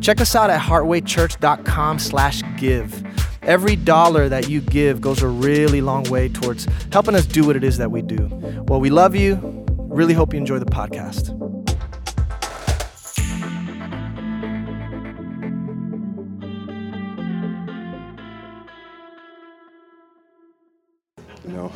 [0.00, 3.04] check us out at heartwaychurch.com slash give.
[3.42, 7.54] Every dollar that you give goes a really long way towards helping us do what
[7.54, 8.28] it is that we do.
[8.66, 9.64] Well, we love you.
[9.88, 11.30] Really hope you enjoy the podcast.
[21.44, 21.72] You know,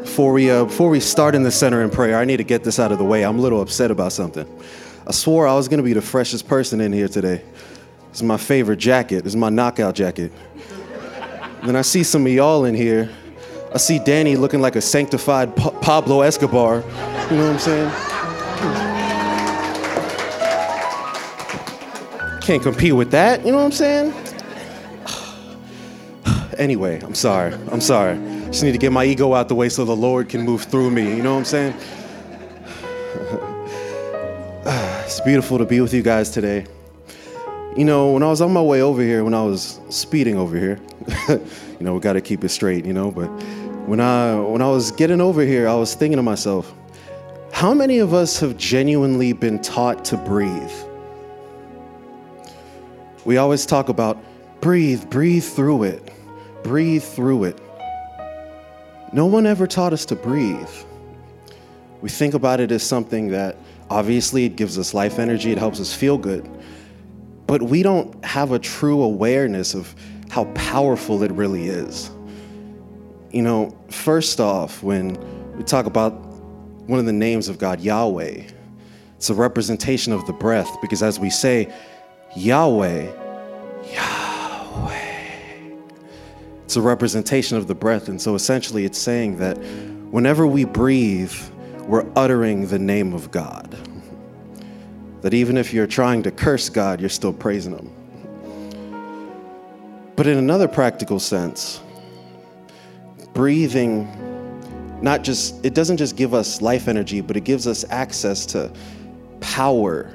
[0.00, 2.64] before we uh, before we start in the center in prayer, I need to get
[2.64, 3.24] this out of the way.
[3.24, 4.46] I'm a little upset about something.
[5.06, 7.42] I swore I was gonna be the freshest person in here today.
[8.10, 9.24] This is my favorite jacket.
[9.24, 10.32] This is my knockout jacket.
[11.64, 13.10] then I see some of y'all in here.
[13.74, 16.76] I see Danny looking like a sanctified Pa- Pablo Escobar.
[17.30, 17.90] You know what I'm saying?
[22.42, 23.44] Can't compete with that.
[23.46, 24.12] You know what I'm saying?
[26.58, 27.54] Anyway, I'm sorry.
[27.72, 28.16] I'm sorry.
[28.46, 30.90] Just need to get my ego out the way so the Lord can move through
[30.90, 31.16] me.
[31.16, 31.74] You know what I'm saying?
[35.12, 36.64] It's beautiful to be with you guys today.
[37.76, 40.56] You know, when I was on my way over here, when I was speeding over
[40.56, 40.80] here,
[41.28, 43.26] you know, we got to keep it straight, you know, but
[43.86, 46.72] when I when I was getting over here, I was thinking to myself,
[47.52, 50.72] how many of us have genuinely been taught to breathe?
[53.26, 54.18] We always talk about
[54.62, 56.10] breathe, breathe through it.
[56.62, 57.60] Breathe through it.
[59.12, 60.70] No one ever taught us to breathe.
[62.00, 63.56] We think about it as something that
[63.92, 66.48] obviously it gives us life energy, it helps us feel good.
[67.46, 69.94] But we don't have a true awareness of
[70.30, 72.10] how powerful it really is.
[73.32, 75.18] You know, first off, when
[75.56, 76.12] we talk about
[76.86, 78.44] one of the names of God, Yahweh,
[79.16, 81.72] it's a representation of the breath because as we say,
[82.34, 83.12] Yahweh,
[83.92, 85.02] Yahweh,
[86.64, 88.08] it's a representation of the breath.
[88.08, 89.58] And so essentially, it's saying that
[90.10, 91.34] whenever we breathe,
[91.86, 93.76] we're uttering the name of God.
[95.22, 97.92] That even if you're trying to curse God, you're still praising Him.
[100.16, 101.80] But in another practical sense,
[103.34, 104.08] breathing
[105.00, 108.70] not just it doesn't just give us life energy but it gives us access to
[109.40, 110.10] power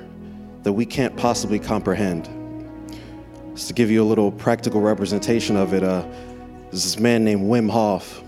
[0.64, 2.30] that we can't possibly comprehend
[3.54, 6.06] just to give you a little practical representation of it uh,
[6.70, 8.24] there's this man named wim hof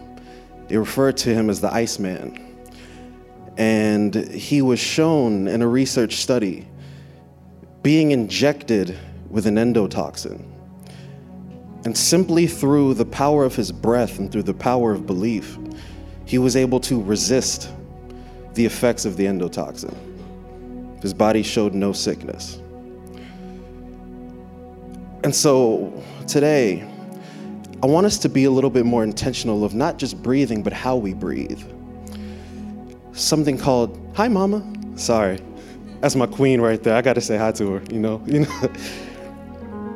[0.68, 2.49] they refer to him as the iceman
[3.60, 6.68] and he was shown in a research study
[7.84, 8.98] being injected
[9.30, 10.44] with an endotoxin
[11.86, 15.58] and simply through the power of his breath and through the power of belief,
[16.26, 17.70] he was able to resist
[18.54, 19.96] the effects of the endotoxin.
[21.02, 22.58] His body showed no sickness.
[25.24, 26.82] And so today,
[27.82, 30.74] I want us to be a little bit more intentional of not just breathing, but
[30.74, 31.64] how we breathe.
[33.20, 34.66] Something called, hi, mama.
[34.96, 35.40] Sorry.
[36.00, 36.96] That's my queen right there.
[36.96, 38.24] I got to say hi to her, you know?
[38.26, 38.70] You know?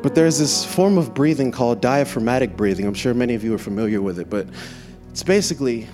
[0.03, 2.85] But there's this form of breathing called diaphragmatic breathing.
[2.85, 4.47] I'm sure many of you are familiar with it, but
[5.09, 5.88] it's basically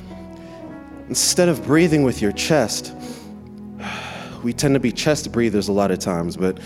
[1.10, 2.92] instead of breathing with your chest,
[4.44, 6.58] we tend to be chest breathers a lot of times, but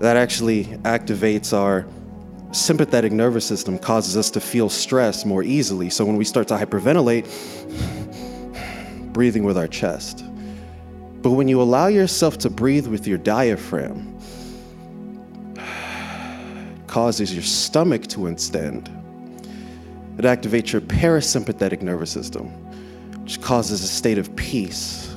[0.00, 1.86] that actually activates our
[2.52, 5.88] sympathetic nervous system, causes us to feel stress more easily.
[5.88, 7.24] So when we start to hyperventilate,
[9.12, 10.24] breathing with our chest.
[11.22, 14.18] But when you allow yourself to breathe with your diaphragm,
[16.86, 18.88] causes your stomach to extend.
[20.18, 22.48] It activates your parasympathetic nervous system,
[23.22, 25.16] which causes a state of peace,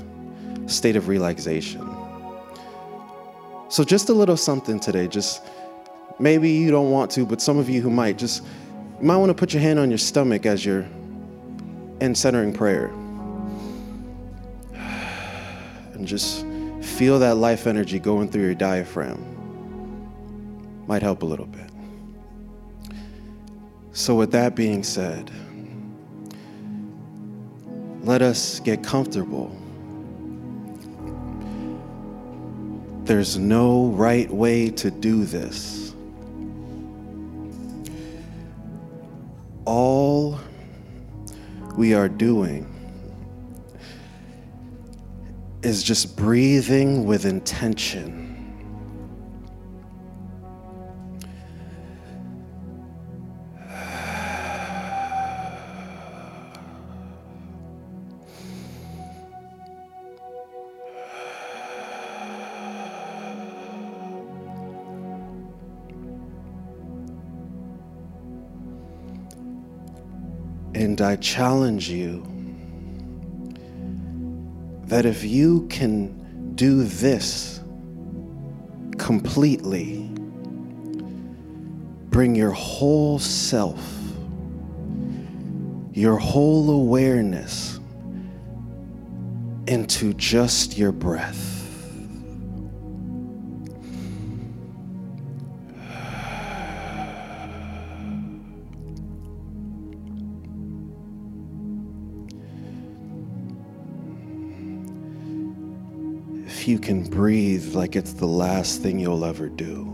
[0.66, 1.82] a state of relaxation.
[3.70, 5.08] So, just a little something today.
[5.08, 5.42] Just
[6.20, 8.44] maybe you don't want to, but some of you who might, just
[9.02, 10.86] you might want to put your hand on your stomach as you're
[12.00, 12.92] in centering prayer.
[16.06, 16.46] And just
[16.88, 19.26] feel that life energy going through your diaphragm.
[20.86, 21.72] Might help a little bit.
[23.92, 25.32] So, with that being said,
[28.04, 29.50] let us get comfortable.
[33.06, 35.96] There's no right way to do this.
[39.66, 40.40] All
[41.76, 42.75] we are doing
[45.66, 48.22] is just breathing with intention.
[70.76, 72.35] And I challenge you
[74.96, 77.60] that if you can do this
[78.98, 80.10] completely,
[82.12, 83.86] bring your whole self,
[85.92, 87.78] your whole awareness
[89.68, 91.55] into just your breath.
[106.86, 109.86] Can breathe like it's the last thing you'll ever do.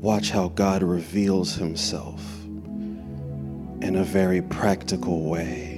[0.00, 5.71] Watch how God reveals himself in a very practical way.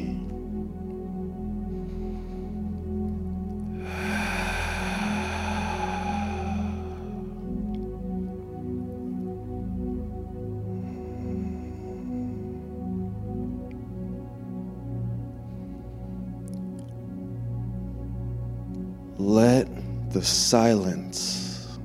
[20.44, 21.78] Silence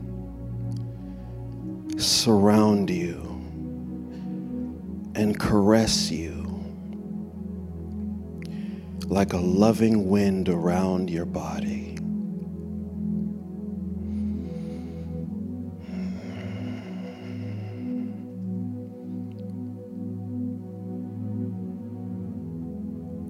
[1.97, 3.21] surround you
[5.15, 6.45] and caress you
[9.05, 11.95] like a loving wind around your body.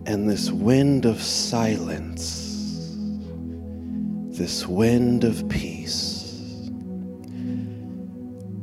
[0.08, 2.49] And this wind of silence,
[4.40, 6.70] this wind of peace,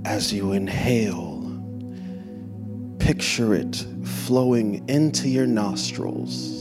[0.07, 1.43] as you inhale,
[2.99, 6.55] picture it flowing into your nostrils.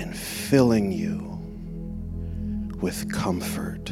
[0.00, 1.20] And filling you
[2.80, 3.88] with comfort.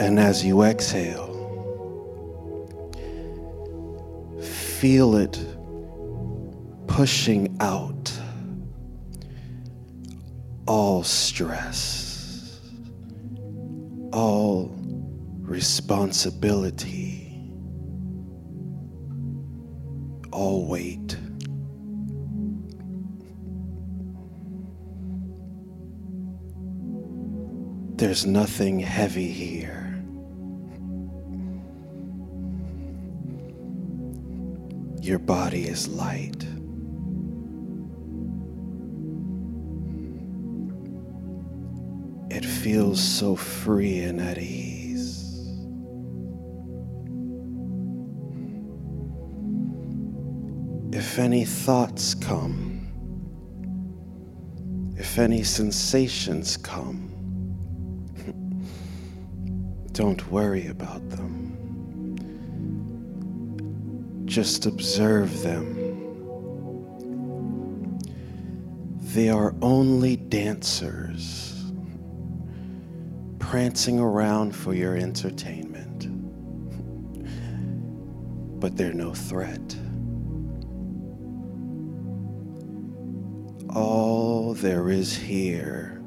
[0.00, 1.35] And as you exhale,
[4.80, 5.38] feel it
[6.86, 8.12] pushing out
[10.68, 12.60] all stress,
[14.12, 14.70] all
[15.40, 17.40] responsibility,
[20.30, 21.16] all weight.
[27.96, 29.95] There's nothing heavy here.
[35.06, 36.44] Your body is light.
[42.28, 45.22] It feels so free and at ease.
[50.92, 52.88] If any thoughts come,
[54.96, 57.12] if any sensations come,
[59.92, 61.45] don't worry about them.
[64.36, 65.72] Just observe them.
[69.14, 71.64] They are only dancers
[73.38, 76.10] prancing around for your entertainment,
[78.60, 79.74] but they're no threat.
[83.74, 86.02] All there is here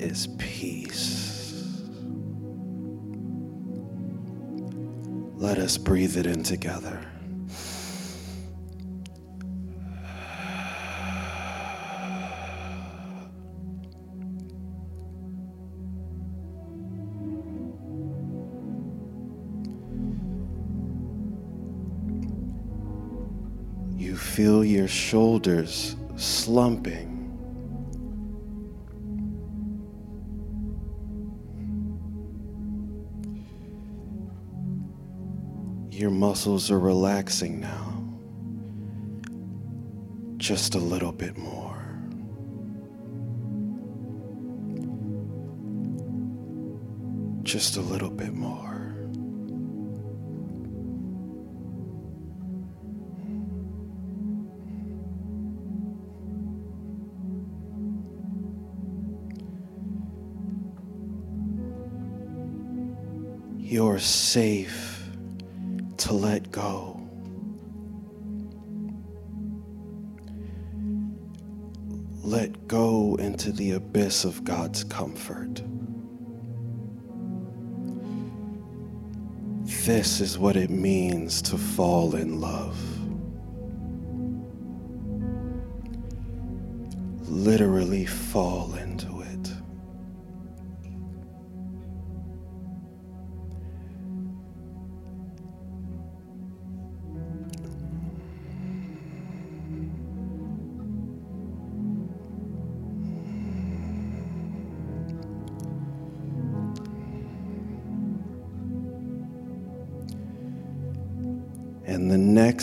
[0.00, 1.84] is peace.
[5.36, 7.13] Let us breathe it in together.
[24.84, 27.10] Your shoulders slumping.
[35.90, 38.04] Your muscles are relaxing now.
[40.36, 41.82] Just a little bit more.
[47.42, 48.73] Just a little bit more.
[64.34, 65.00] safe
[65.96, 67.00] to let go.
[72.24, 75.62] Let go into the abyss of God's comfort.
[79.86, 82.76] This is what it means to fall in love.
[87.28, 88.83] Literally fall in.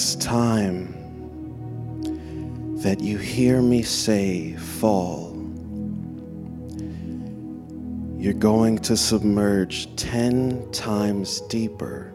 [0.02, 0.88] Next time
[2.82, 5.32] that you hear me say fall,
[8.18, 12.12] you're going to submerge 10 times deeper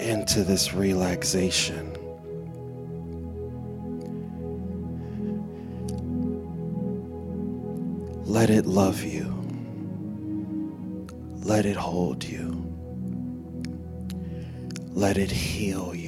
[0.00, 1.92] into this relaxation.
[8.24, 9.32] Let it love you.
[11.44, 12.64] Let it hold you.
[14.88, 16.05] Let it heal you.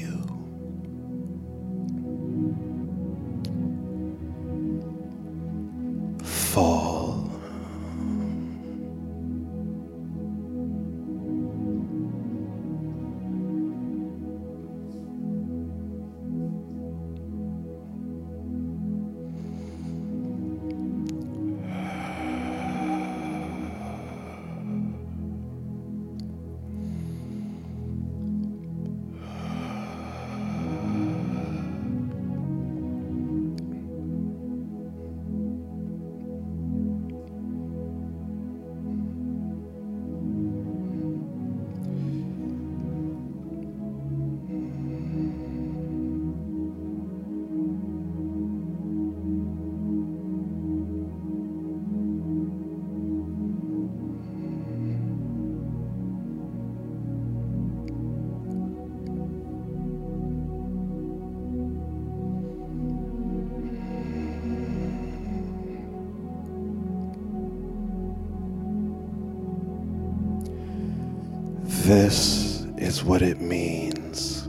[71.89, 74.43] This is what it means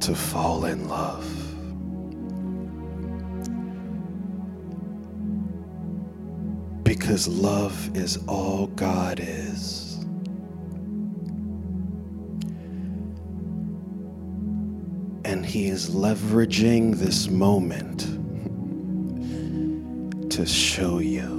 [0.00, 1.24] to fall in love.
[6.82, 10.04] Because love is all God is.
[15.24, 18.00] And He is leveraging this moment
[20.32, 21.33] to show you.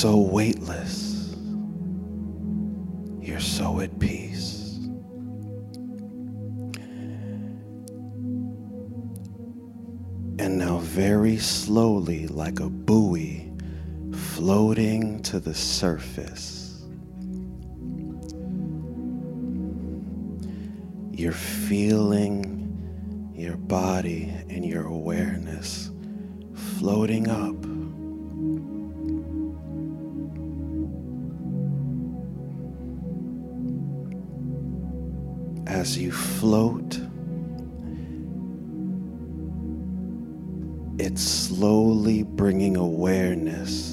[0.00, 1.34] So weightless.
[3.20, 4.76] You're so at peace.
[10.38, 13.50] And now, very slowly, like a buoy
[14.14, 16.84] floating to the surface,
[21.10, 25.90] you're feeling your body and your awareness
[26.54, 27.77] floating up.
[35.78, 36.98] As you float,
[40.98, 43.92] it's slowly bringing awareness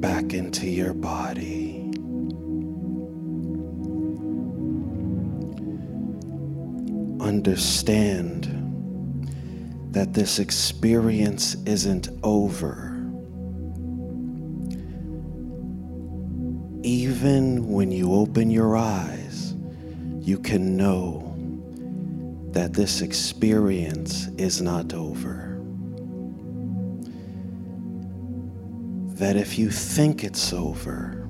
[0.00, 1.82] back into your body.
[7.22, 8.46] Understand
[9.90, 12.89] that this experience isn't over.
[17.20, 19.54] Even when you open your eyes,
[20.20, 21.34] you can know
[22.52, 25.60] that this experience is not over.
[29.18, 31.28] That if you think it's over,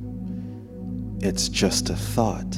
[1.18, 2.56] it's just a thought.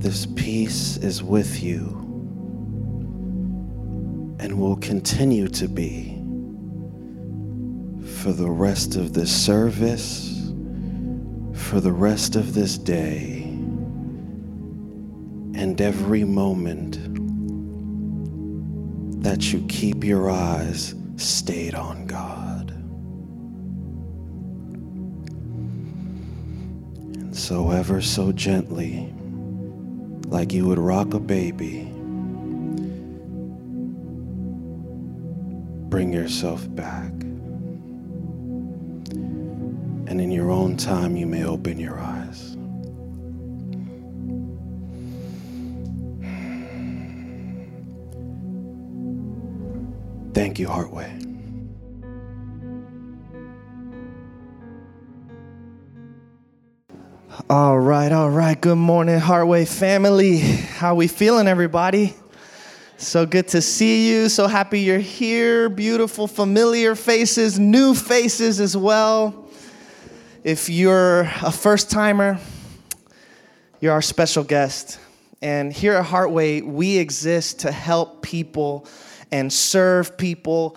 [0.00, 1.84] This peace is with you
[4.40, 6.17] and will continue to be
[8.28, 10.52] for the rest of this service,
[11.54, 13.44] for the rest of this day,
[15.54, 16.98] and every moment
[19.22, 22.70] that you keep your eyes stayed on God.
[27.14, 29.10] And so, ever so gently,
[30.26, 31.90] like you would rock a baby,
[35.88, 37.10] bring yourself back
[40.08, 42.56] and in your own time you may open your eyes.
[50.32, 51.26] Thank you, Heartway.
[57.50, 58.58] All right, all right.
[58.58, 60.38] Good morning, Heartway family.
[60.38, 62.14] How we feeling, everybody?
[62.96, 64.30] So good to see you.
[64.30, 65.68] So happy you're here.
[65.68, 69.37] Beautiful, familiar faces, new faces as well.
[70.44, 72.38] If you're a first timer,
[73.80, 75.00] you're our special guest.
[75.42, 78.86] And here at Heartway, we exist to help people
[79.32, 80.76] and serve people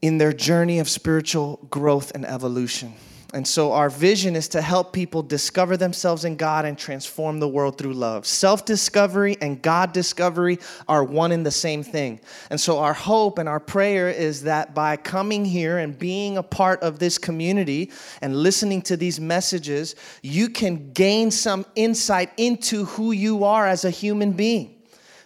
[0.00, 2.94] in their journey of spiritual growth and evolution.
[3.34, 7.48] And so, our vision is to help people discover themselves in God and transform the
[7.48, 8.26] world through love.
[8.26, 12.20] Self discovery and God discovery are one and the same thing.
[12.50, 16.42] And so, our hope and our prayer is that by coming here and being a
[16.42, 22.84] part of this community and listening to these messages, you can gain some insight into
[22.84, 24.74] who you are as a human being.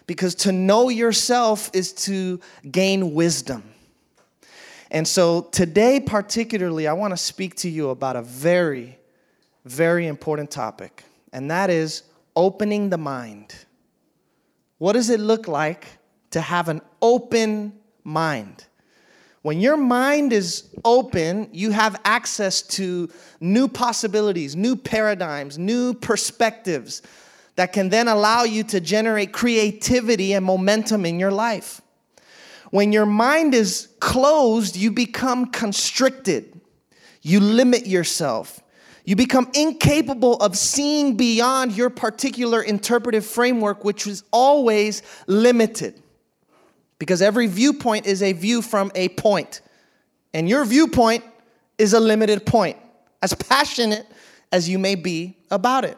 [0.05, 2.39] Because to know yourself is to
[2.71, 3.63] gain wisdom.
[4.91, 8.97] And so today, particularly, I want to speak to you about a very,
[9.65, 11.03] very important topic,
[11.33, 12.03] and that is
[12.35, 13.53] opening the mind.
[14.77, 15.87] What does it look like
[16.31, 18.65] to have an open mind?
[19.41, 27.01] When your mind is open, you have access to new possibilities, new paradigms, new perspectives
[27.55, 31.81] that can then allow you to generate creativity and momentum in your life.
[32.71, 36.59] When your mind is closed, you become constricted.
[37.21, 38.59] You limit yourself.
[39.05, 46.01] You become incapable of seeing beyond your particular interpretive framework, which is always limited.
[46.99, 49.61] Because every viewpoint is a view from a point,
[50.33, 51.23] and your viewpoint
[51.77, 52.77] is a limited point,
[53.21, 54.05] as passionate
[54.51, 55.97] as you may be about it.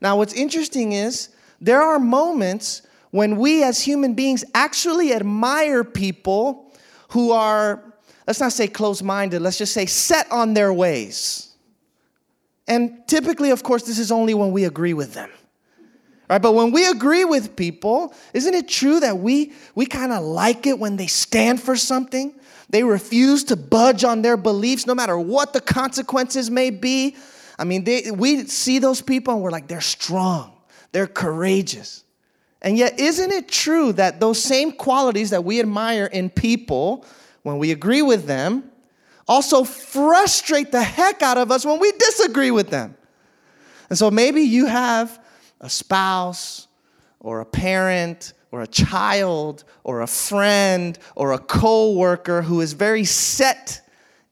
[0.00, 2.82] Now, what's interesting is there are moments
[3.16, 6.70] when we as human beings actually admire people
[7.08, 7.82] who are,
[8.26, 11.54] let's not say closed minded, let's just say set on their ways.
[12.68, 15.30] And typically, of course, this is only when we agree with them.
[16.28, 20.22] Right, but when we agree with people, isn't it true that we, we kind of
[20.22, 22.38] like it when they stand for something?
[22.68, 27.16] They refuse to budge on their beliefs no matter what the consequences may be.
[27.58, 30.52] I mean, they, we see those people and we're like, they're strong,
[30.92, 32.02] they're courageous.
[32.66, 37.06] And yet, isn't it true that those same qualities that we admire in people,
[37.44, 38.72] when we agree with them,
[39.28, 42.96] also frustrate the heck out of us when we disagree with them?
[43.88, 45.22] And so maybe you have
[45.60, 46.66] a spouse
[47.20, 53.04] or a parent or a child or a friend or a coworker who is very
[53.04, 53.85] set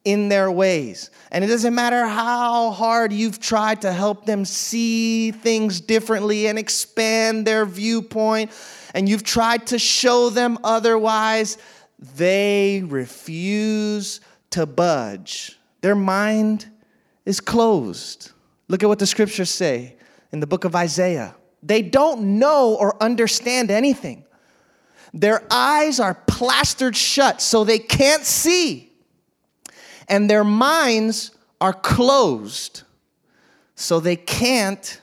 [0.05, 1.11] in their ways.
[1.31, 6.59] And it doesn't matter how hard you've tried to help them see things differently and
[6.59, 8.51] expand their viewpoint,
[8.95, 11.59] and you've tried to show them otherwise,
[12.17, 15.59] they refuse to budge.
[15.81, 16.67] Their mind
[17.25, 18.33] is closed.
[18.69, 19.97] Look at what the scriptures say
[20.33, 21.35] in the book of Isaiah.
[21.63, 24.25] They don't know or understand anything.
[25.15, 28.94] Their eyes are plastered shut so they can't see
[30.09, 32.83] and their minds are closed,
[33.75, 35.01] so they can't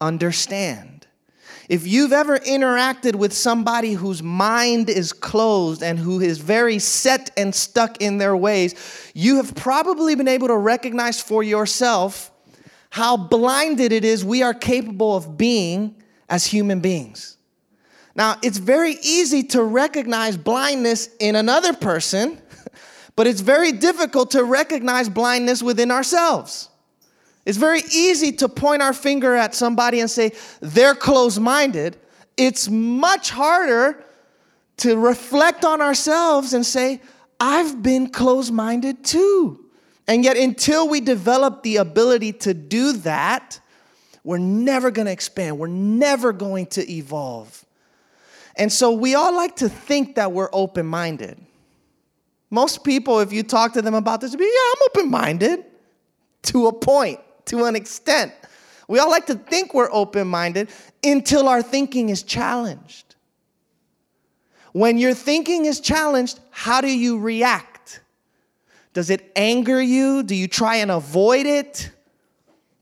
[0.00, 1.06] understand.
[1.68, 7.30] If you've ever interacted with somebody whose mind is closed and who is very set
[7.36, 8.74] and stuck in their ways,
[9.14, 12.32] you have probably been able to recognize for yourself
[12.90, 15.94] how blinded it is we are capable of being
[16.28, 17.36] as human beings.
[18.16, 22.42] Now, it's very easy to recognize blindness in another person
[23.16, 26.68] but it's very difficult to recognize blindness within ourselves.
[27.46, 31.96] It's very easy to point our finger at somebody and say, they're closed minded.
[32.36, 34.04] It's much harder
[34.78, 37.00] to reflect on ourselves and say,
[37.38, 39.64] I've been closed minded too.
[40.06, 43.60] And yet, until we develop the ability to do that,
[44.24, 45.58] we're never going to expand.
[45.58, 47.64] We're never going to evolve.
[48.56, 51.38] And so, we all like to think that we're open minded.
[52.50, 55.64] Most people, if you talk to them about this, be, yeah, I'm open minded
[56.42, 58.32] to a point, to an extent.
[58.88, 60.68] We all like to think we're open minded
[61.04, 63.14] until our thinking is challenged.
[64.72, 68.00] When your thinking is challenged, how do you react?
[68.92, 70.24] Does it anger you?
[70.24, 71.90] Do you try and avoid it?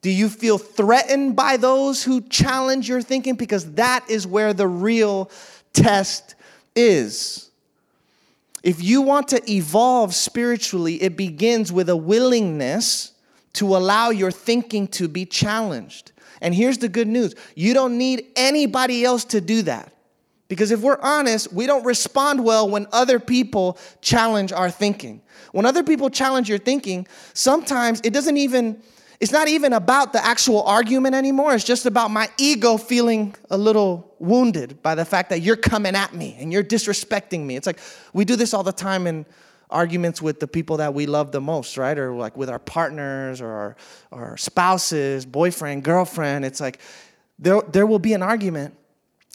[0.00, 3.35] Do you feel threatened by those who challenge your thinking?
[3.35, 5.31] Because that is where the real
[5.72, 6.35] test
[6.74, 7.48] is.
[8.62, 13.12] If you want to evolve spiritually, it begins with a willingness
[13.55, 16.12] to allow your thinking to be challenged.
[16.40, 19.92] And here's the good news you don't need anybody else to do that.
[20.49, 25.21] Because if we're honest, we don't respond well when other people challenge our thinking.
[25.53, 28.83] When other people challenge your thinking, sometimes it doesn't even
[29.20, 31.54] it's not even about the actual argument anymore.
[31.54, 35.96] It's just about my ego feeling a little wounded by the fact that you're coming
[35.96, 37.57] at me and you're disrespecting me.
[37.57, 37.81] It's like
[38.12, 39.26] we do this all the time in
[39.70, 41.98] arguments with the people that we love the most, right?
[41.98, 43.76] Or like with our partners or our,
[44.12, 46.44] our spouses, boyfriend, girlfriend.
[46.44, 46.81] It's like
[47.38, 48.74] there, there will be an argument,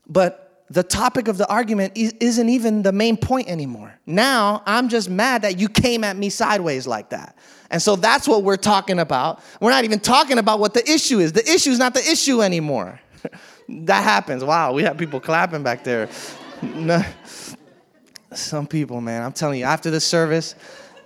[0.07, 3.99] but the topic of the argument isn't even the main point anymore.
[4.05, 7.37] Now I'm just mad that you came at me sideways like that.
[7.73, 9.41] And so that's what we're talking about.
[9.59, 11.33] We're not even talking about what the issue is.
[11.33, 13.01] The issue is not the issue anymore.
[13.67, 14.43] that happens.
[14.43, 16.07] Wow, we have people clapping back there.
[18.31, 20.53] Some people, man, I'm telling you, after the service,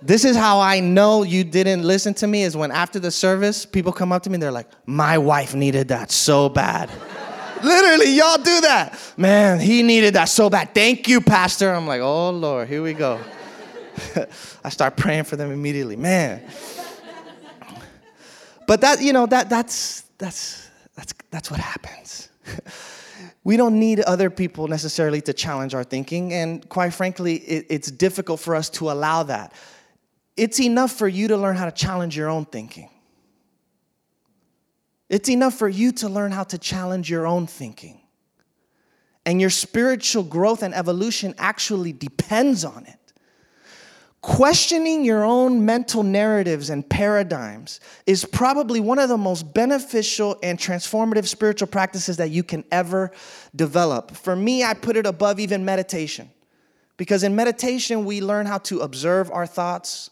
[0.02, 3.64] this is how I know you didn't listen to me is when after the service,
[3.64, 6.90] people come up to me and they're like, my wife needed that so bad.
[7.64, 9.00] Literally, y'all do that.
[9.16, 10.74] Man, he needed that so bad.
[10.74, 11.72] Thank you, Pastor.
[11.72, 13.18] I'm like, oh, Lord, here we go.
[14.64, 15.96] I start praying for them immediately.
[15.96, 16.42] Man.
[18.68, 22.28] But that, you know, that, that's, that's, that's, that's what happens.
[23.44, 26.34] we don't need other people necessarily to challenge our thinking.
[26.34, 29.54] And quite frankly, it, it's difficult for us to allow that.
[30.36, 32.90] It's enough for you to learn how to challenge your own thinking.
[35.08, 38.02] It's enough for you to learn how to challenge your own thinking.
[39.24, 42.97] And your spiritual growth and evolution actually depends on it.
[44.20, 50.58] Questioning your own mental narratives and paradigms is probably one of the most beneficial and
[50.58, 53.12] transformative spiritual practices that you can ever
[53.54, 54.10] develop.
[54.10, 56.30] For me, I put it above even meditation.
[56.96, 60.10] Because in meditation, we learn how to observe our thoughts,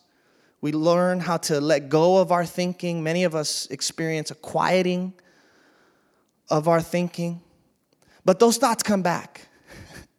[0.61, 3.03] we learn how to let go of our thinking.
[3.03, 5.13] Many of us experience a quieting
[6.49, 7.43] of our thinking.
[8.25, 9.49] But those thoughts come back,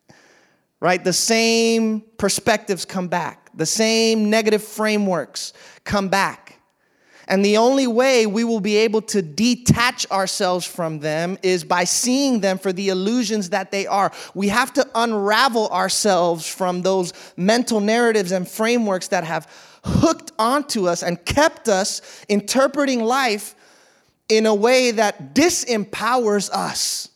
[0.80, 1.04] right?
[1.04, 5.52] The same perspectives come back, the same negative frameworks
[5.84, 6.58] come back.
[7.28, 11.84] And the only way we will be able to detach ourselves from them is by
[11.84, 14.14] seeing them for the illusions that they are.
[14.34, 19.52] We have to unravel ourselves from those mental narratives and frameworks that have
[19.84, 23.56] hooked onto us and kept us interpreting life
[24.30, 27.10] in a way that disempowers us.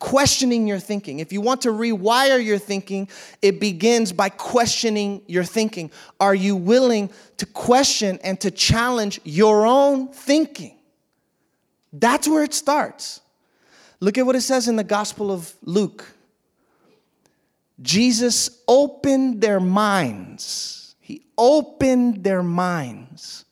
[0.00, 1.20] Questioning your thinking.
[1.20, 3.08] If you want to rewire your thinking,
[3.40, 5.92] it begins by questioning your thinking.
[6.18, 10.76] Are you willing to question and to challenge your own thinking?
[11.92, 13.20] That's where it starts.
[14.00, 16.04] Look at what it says in the Gospel of Luke.
[17.80, 23.44] Jesus opened their minds he opened their minds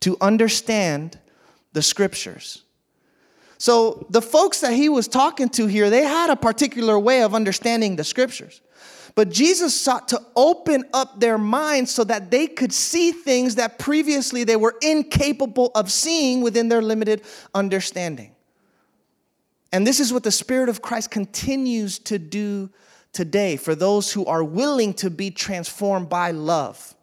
[0.00, 1.16] to understand
[1.72, 2.64] the scriptures.
[3.58, 7.34] So, the folks that he was talking to here, they had a particular way of
[7.34, 8.60] understanding the scriptures.
[9.16, 13.76] But Jesus sought to open up their minds so that they could see things that
[13.76, 18.30] previously they were incapable of seeing within their limited understanding.
[19.72, 22.70] And this is what the Spirit of Christ continues to do
[23.12, 26.94] today for those who are willing to be transformed by love.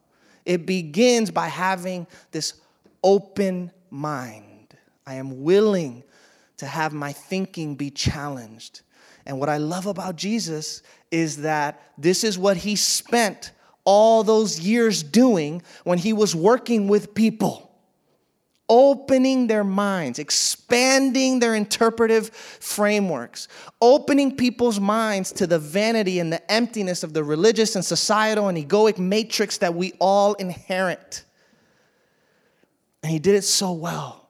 [0.45, 2.53] It begins by having this
[3.03, 4.77] open mind.
[5.05, 6.03] I am willing
[6.57, 8.81] to have my thinking be challenged.
[9.25, 13.51] And what I love about Jesus is that this is what he spent
[13.83, 17.65] all those years doing when he was working with people
[18.67, 23.47] opening their minds, expanding their interpretive frameworks,
[23.81, 28.57] opening people's minds to the vanity and the emptiness of the religious and societal and
[28.57, 31.23] egoic matrix that we all inherit.
[33.03, 34.24] And he did it so well.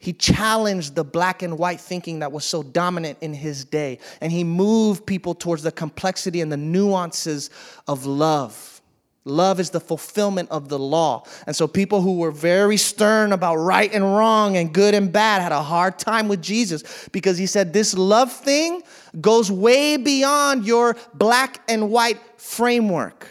[0.00, 4.32] He challenged the black and white thinking that was so dominant in his day, and
[4.32, 7.50] he moved people towards the complexity and the nuances
[7.86, 8.80] of love.
[9.26, 11.24] Love is the fulfillment of the law.
[11.46, 15.42] And so people who were very stern about right and wrong and good and bad
[15.42, 18.82] had a hard time with Jesus because he said this love thing
[19.20, 23.28] goes way beyond your black and white framework.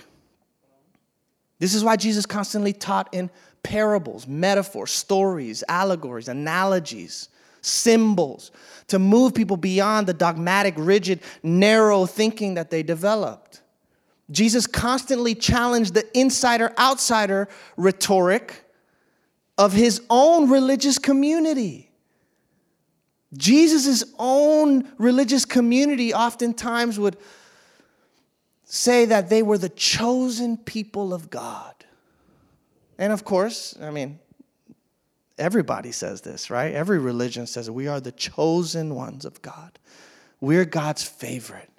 [1.57, 3.31] This is why Jesus constantly taught in
[3.69, 7.29] parables, metaphors, stories, allegories, analogies,
[7.61, 8.49] symbols
[8.87, 13.61] to move people beyond the dogmatic, rigid, narrow thinking that they developed.
[14.31, 18.65] Jesus constantly challenged the insider outsider rhetoric
[19.55, 21.91] of his own religious community.
[23.37, 27.17] Jesus' own religious community oftentimes would
[28.63, 31.78] say that they were the chosen people of God.
[32.99, 34.19] And of course, I mean,
[35.37, 36.73] everybody says this, right?
[36.73, 39.79] Every religion says we are the chosen ones of God.
[40.41, 41.69] We're God's favorite.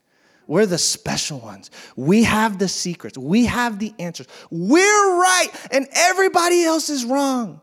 [0.47, 1.71] We're the special ones.
[1.95, 3.19] We have the secrets.
[3.19, 4.27] We have the answers.
[4.51, 7.61] We're right and everybody else is wrong.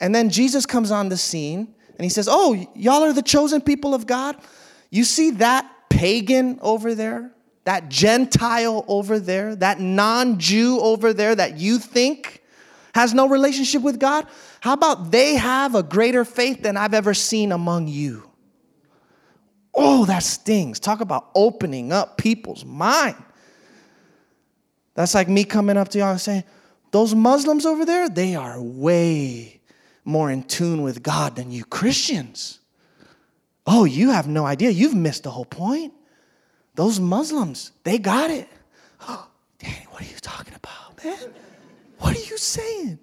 [0.00, 3.60] And then Jesus comes on the scene and he says, Oh, y'all are the chosen
[3.60, 4.36] people of God.
[4.90, 7.32] You see that pagan over there,
[7.64, 12.42] that Gentile over there, that non Jew over there that you think
[12.94, 14.26] has no relationship with God?
[14.60, 18.28] How about they have a greater faith than I've ever seen among you?
[19.74, 20.80] Oh, that stings.
[20.80, 23.16] Talk about opening up people's mind.
[24.94, 26.44] That's like me coming up to y'all and saying,
[26.90, 29.60] Those Muslims over there, they are way
[30.04, 32.58] more in tune with God than you Christians.
[33.66, 34.70] Oh, you have no idea.
[34.70, 35.92] You've missed the whole point.
[36.74, 38.48] Those Muslims, they got it.
[39.06, 41.34] Oh, Danny, what are you talking about, man?
[41.98, 42.98] What are you saying?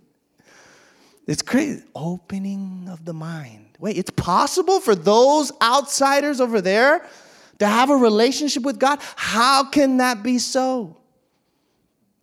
[1.28, 1.84] It's crazy.
[1.96, 3.78] Opening of the mind.
[3.80, 7.06] Wait, it's possible for those outsiders over there
[7.60, 9.00] to have a relationship with God?
[9.16, 10.98] How can that be so?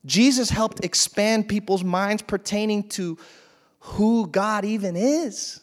[0.04, 3.18] Jesus helped expand people's minds pertaining to
[3.80, 5.60] who God even is.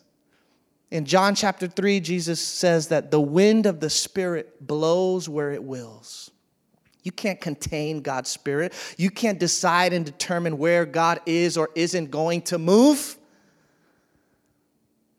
[0.92, 5.64] In John chapter 3, Jesus says that the wind of the Spirit blows where it
[5.64, 6.29] wills.
[7.04, 8.74] You can't contain God's Spirit.
[8.98, 13.18] You can't decide and determine where God is or isn't going to move.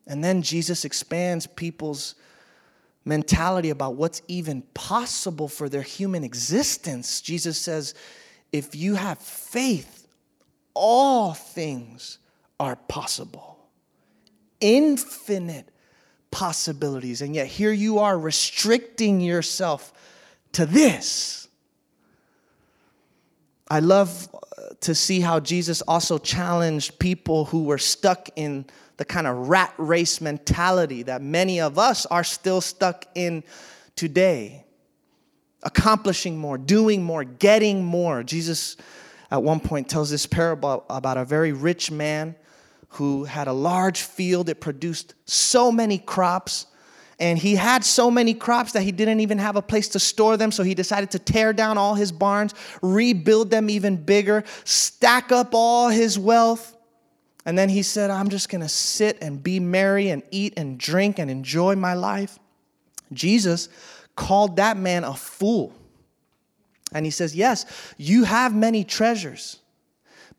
[0.07, 2.17] And then Jesus expands people's
[3.05, 7.21] mentality about what's even possible for their human existence.
[7.21, 7.95] Jesus says,
[8.53, 10.07] if you have faith,
[10.75, 12.19] all things
[12.59, 13.59] are possible.
[14.61, 15.69] Infinite
[16.31, 17.23] possibilities.
[17.23, 19.93] And yet here you are restricting yourself
[20.53, 21.49] to this.
[23.71, 29.05] I love uh, to see how Jesus also challenged people who were stuck in the
[29.05, 33.45] kind of rat race mentality that many of us are still stuck in
[33.95, 34.65] today.
[35.63, 38.25] Accomplishing more, doing more, getting more.
[38.25, 38.77] Jesus
[39.31, 42.35] at one point tells this parable about a very rich man
[42.91, 44.49] who had a large field.
[44.49, 46.67] It produced so many crops.
[47.21, 50.39] And he had so many crops that he didn't even have a place to store
[50.39, 50.51] them.
[50.51, 55.51] So he decided to tear down all his barns, rebuild them even bigger, stack up
[55.53, 56.75] all his wealth.
[57.45, 60.79] And then he said, I'm just going to sit and be merry and eat and
[60.79, 62.39] drink and enjoy my life.
[63.13, 63.69] Jesus
[64.17, 65.75] called that man a fool.
[66.93, 67.67] And he says, Yes,
[67.99, 69.60] you have many treasures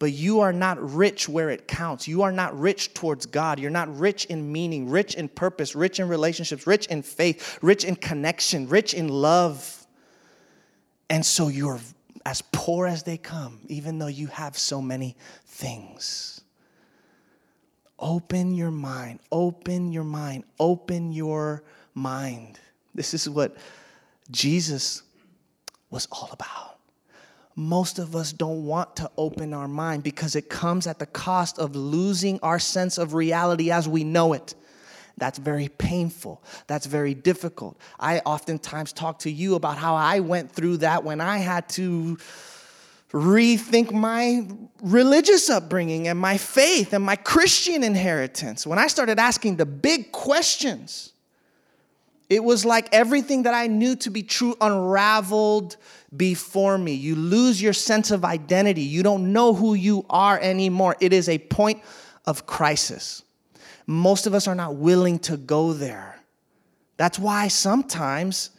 [0.02, 2.08] but you are not rich where it counts.
[2.08, 3.60] You are not rich towards God.
[3.60, 7.84] You're not rich in meaning, rich in purpose, rich in relationships, rich in faith, rich
[7.84, 9.86] in connection, rich in love.
[11.08, 11.80] And so you're
[12.26, 16.42] as poor as they come, even though you have so many things.
[18.00, 21.62] Open your mind, open your mind, open your
[21.94, 22.58] mind.
[22.96, 23.56] This is what
[24.32, 25.04] Jesus
[25.92, 26.71] was all about
[27.56, 31.60] most of us don't want to open our mind because it comes at the cost
[31.60, 34.56] of losing our sense of reality as we know it.
[35.18, 36.44] That's very painful.
[36.68, 37.80] That's very difficult.
[38.00, 42.18] I oftentimes talk to you about how I went through that when I had to
[43.12, 44.48] rethink my
[44.82, 48.66] religious upbringing and my faith and my Christian inheritance.
[48.66, 51.12] When I started asking the big questions,
[52.32, 55.76] it was like everything that I knew to be true unraveled
[56.16, 56.94] before me.
[56.94, 58.84] You lose your sense of identity.
[58.84, 60.96] You don't know who you are anymore.
[61.02, 61.84] It is a point
[62.26, 63.24] of crisis.
[63.86, 66.22] Most of us are not willing to go there.
[66.96, 68.52] That's why sometimes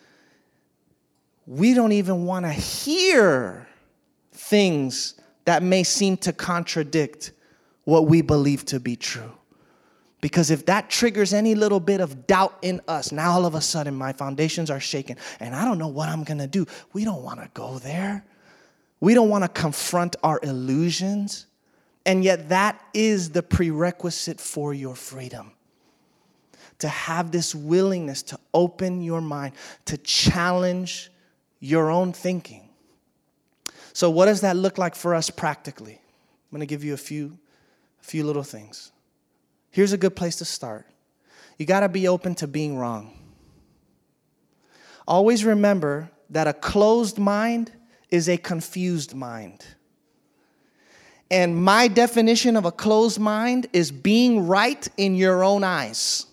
[1.46, 3.66] we don't even want to hear
[4.32, 5.14] things
[5.46, 7.32] that may seem to contradict
[7.84, 9.32] what we believe to be true.
[10.22, 13.60] Because if that triggers any little bit of doubt in us, now all of a
[13.60, 16.64] sudden my foundations are shaken and I don't know what I'm gonna do.
[16.92, 18.24] We don't wanna go there.
[19.00, 21.46] We don't wanna confront our illusions.
[22.06, 25.52] And yet, that is the prerequisite for your freedom.
[26.78, 29.54] To have this willingness to open your mind,
[29.86, 31.12] to challenge
[31.60, 32.68] your own thinking.
[33.92, 35.94] So, what does that look like for us practically?
[35.94, 37.38] I'm gonna give you a few,
[38.00, 38.92] a few little things.
[39.72, 40.86] Here's a good place to start
[41.58, 43.18] you got to be open to being wrong.
[45.06, 47.72] Always remember that a closed mind
[48.10, 49.64] is a confused mind.
[51.30, 56.26] And my definition of a closed mind is being right in your own eyes.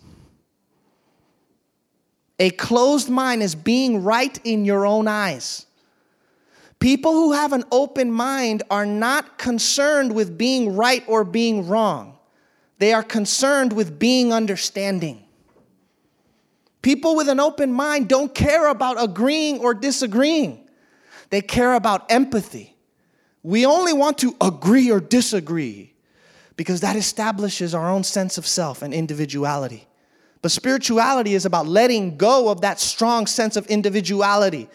[2.38, 5.66] A closed mind is being right in your own eyes.
[6.78, 12.18] People who have an open mind are not concerned with being right or being wrong.
[12.80, 15.22] They are concerned with being understanding.
[16.80, 20.66] People with an open mind don't care about agreeing or disagreeing,
[21.28, 22.74] they care about empathy.
[23.42, 25.94] We only want to agree or disagree
[26.56, 29.86] because that establishes our own sense of self and individuality.
[30.40, 34.68] But spirituality is about letting go of that strong sense of individuality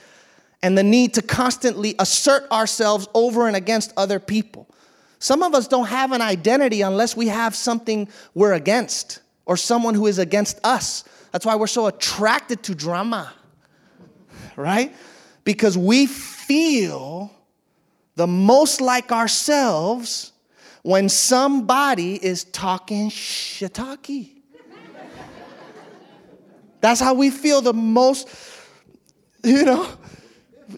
[0.62, 4.68] and the need to constantly assert ourselves over and against other people.
[5.20, 9.94] Some of us don't have an identity unless we have something we're against or someone
[9.94, 11.04] who is against us.
[11.32, 13.34] That's why we're so attracted to drama,
[14.56, 14.96] right?
[15.44, 17.32] Because we feel
[18.16, 20.32] the most like ourselves
[20.84, 24.32] when somebody is talking shiitake.
[26.82, 28.30] That's how we feel the most,
[29.44, 29.88] you know,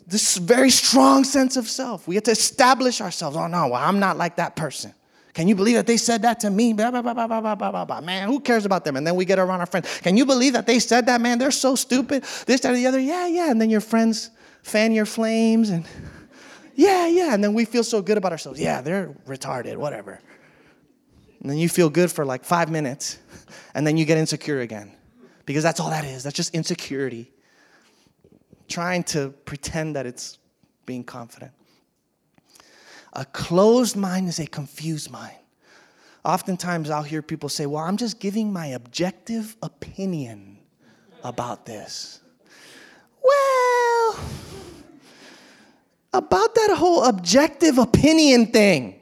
[0.06, 2.08] this very strong sense of self.
[2.08, 3.38] We have to establish ourselves.
[3.38, 4.94] Oh, no, well, I'm not like that person.
[5.34, 6.74] Can you believe that they said that to me?
[6.74, 8.02] Blah, blah, blah, blah, blah, blah, blah, blah.
[8.02, 8.96] Man, who cares about them?
[8.96, 10.00] And then we get around our friends.
[10.02, 11.38] Can you believe that they said that, man?
[11.38, 12.24] They're so stupid.
[12.48, 13.00] This, that, or the other.
[13.00, 13.52] Yeah, yeah.
[13.52, 14.32] And then your friends
[14.64, 15.86] fan your flames and
[16.76, 17.34] yeah, yeah.
[17.34, 18.60] And then we feel so good about ourselves.
[18.60, 20.20] Yeah, they're retarded, whatever.
[21.42, 23.20] And then you feel good for like five minutes
[23.76, 24.92] and then you get insecure again
[25.46, 26.24] because that's all that is.
[26.24, 27.32] That's just insecurity.
[28.68, 30.40] Trying to pretend that it's
[30.86, 31.52] being confident.
[33.14, 35.36] A closed mind is a confused mind.
[36.26, 40.58] Oftentimes I'll hear people say, Well, I'm just giving my objective opinion
[41.24, 42.20] about this.
[43.24, 44.20] Well,
[46.14, 49.00] about that whole objective opinion thing,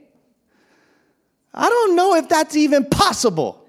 [1.53, 3.65] I don't know if that's even possible.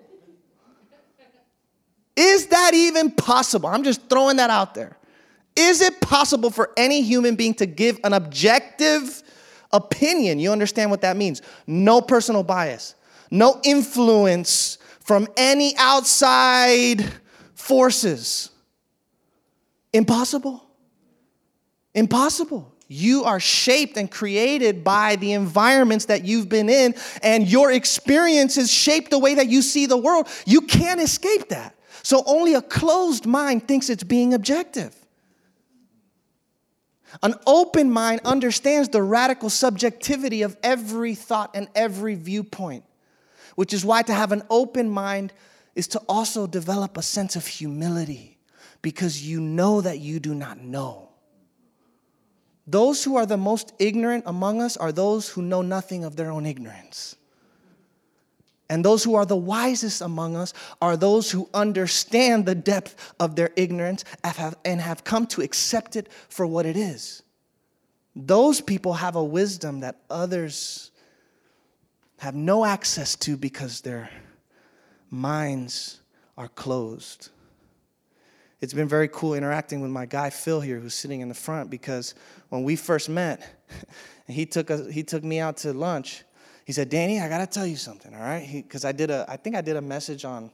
[2.16, 3.68] Is that even possible?
[3.68, 4.96] I'm just throwing that out there.
[5.56, 9.22] Is it possible for any human being to give an objective
[9.72, 10.38] opinion?
[10.38, 11.42] You understand what that means?
[11.66, 12.94] No personal bias,
[13.30, 17.04] no influence from any outside
[17.54, 18.50] forces.
[19.92, 20.62] Impossible.
[21.94, 22.74] Impossible.
[22.88, 28.70] You are shaped and created by the environments that you've been in, and your experiences
[28.70, 30.28] shape the way that you see the world.
[30.44, 31.74] You can't escape that.
[32.02, 34.94] So only a closed mind thinks it's being objective.
[37.22, 42.84] An open mind understands the radical subjectivity of every thought and every viewpoint,
[43.54, 45.32] which is why to have an open mind
[45.74, 48.38] is to also develop a sense of humility
[48.82, 51.10] because you know that you do not know.
[52.66, 56.30] Those who are the most ignorant among us are those who know nothing of their
[56.30, 57.16] own ignorance.
[58.68, 60.52] And those who are the wisest among us
[60.82, 64.04] are those who understand the depth of their ignorance
[64.64, 67.22] and have come to accept it for what it is.
[68.16, 70.90] Those people have a wisdom that others
[72.18, 74.10] have no access to because their
[75.10, 76.00] minds
[76.36, 77.28] are closed.
[78.60, 81.70] It's been very cool interacting with my guy Phil here, who's sitting in the front,
[81.70, 82.14] because
[82.48, 83.46] when we first met,
[84.26, 86.24] he took, he took me out to lunch
[86.66, 88.44] he said, Danny, I got to tell you something, all right?
[88.52, 90.50] Because I did a, I think I did a message on,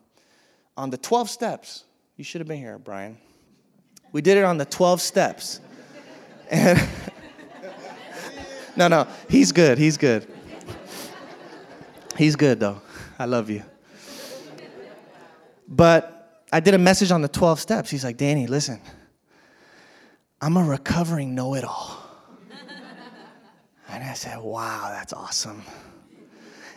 [0.77, 1.85] on the 12 steps.
[2.16, 3.16] You should have been here, Brian.
[4.12, 5.61] We did it on the 12 steps.
[6.51, 6.79] And
[8.77, 9.79] no, no, he's good.
[9.79, 10.27] He's good.
[12.18, 12.83] He's good, though.
[13.18, 13.62] I love you.
[15.66, 17.88] But I did a message on the 12 steps.
[17.88, 18.83] He's like, Danny, listen,
[20.42, 21.98] I'm a recovering know it all.
[23.88, 25.62] And I said, wow, that's awesome.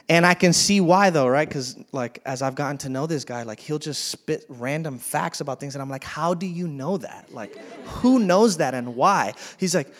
[0.07, 1.47] And I can see why though, right?
[1.47, 5.41] Because like as I've gotten to know this guy, like he'll just spit random facts
[5.41, 7.33] about things, and I'm like, how do you know that?
[7.33, 9.33] Like, who knows that and why?
[9.57, 9.91] He's like,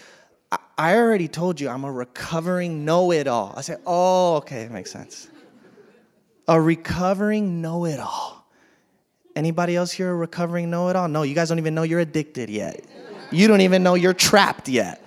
[0.51, 3.55] I, I already told you I'm a recovering know-it-all.
[3.57, 5.27] I say, oh, okay, it makes sense.
[6.47, 8.45] A recovering know-it-all.
[9.35, 11.07] Anybody else here a recovering know-it-all?
[11.07, 12.85] No, you guys don't even know you're addicted yet.
[13.31, 15.03] You don't even know you're trapped yet.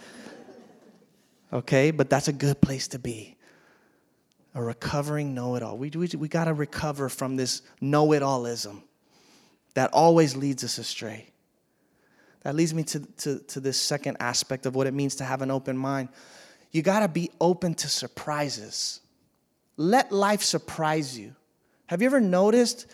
[1.53, 3.38] Okay, but that's a good place to be
[4.59, 5.79] a recovering know it all.
[5.79, 8.83] We, we, we got to recover from this know it allism
[9.75, 11.31] that always leads us astray.
[12.43, 15.43] That leads me to, to, to this second aspect of what it means to have
[15.43, 16.09] an open mind.
[16.73, 19.01] You got to be open to surprises.
[19.77, 21.37] Let life surprise you.
[21.87, 22.87] Have you ever noticed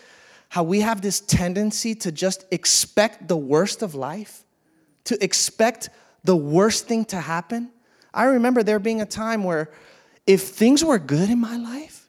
[0.49, 4.43] how we have this tendency to just expect the worst of life?
[5.05, 5.89] To expect
[6.23, 7.71] the worst thing to happen?
[8.13, 9.71] I remember there being a time where
[10.27, 12.07] if things were good in my life,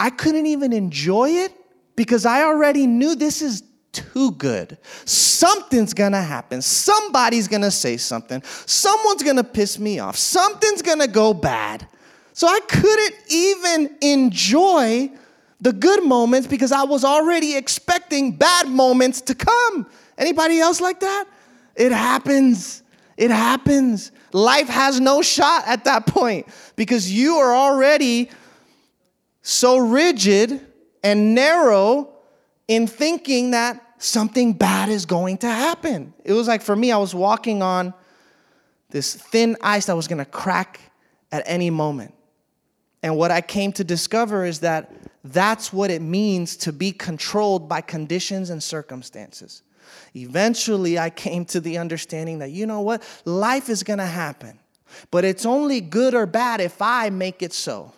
[0.00, 1.52] I couldn't even enjoy it
[1.96, 4.78] because I already knew this is too good.
[5.04, 6.62] Something's gonna happen.
[6.62, 8.42] Somebody's gonna say something.
[8.66, 10.16] Someone's gonna piss me off.
[10.16, 11.86] Something's gonna go bad.
[12.32, 15.10] So I couldn't even enjoy
[15.60, 19.86] the good moments because I was already expecting bad moments to come.
[20.16, 21.26] Anybody else like that?
[21.76, 22.82] It happens.
[23.16, 24.10] It happens.
[24.32, 28.30] Life has no shot at that point because you are already
[29.42, 30.60] so rigid
[31.02, 32.08] and narrow
[32.68, 36.14] in thinking that something bad is going to happen.
[36.24, 37.92] It was like for me, I was walking on
[38.90, 40.80] this thin ice that was gonna crack
[41.30, 42.14] at any moment.
[43.02, 44.92] And what I came to discover is that
[45.24, 49.62] that's what it means to be controlled by conditions and circumstances.
[50.14, 54.58] Eventually, I came to the understanding that, you know what, life is gonna happen,
[55.10, 57.92] but it's only good or bad if I make it so.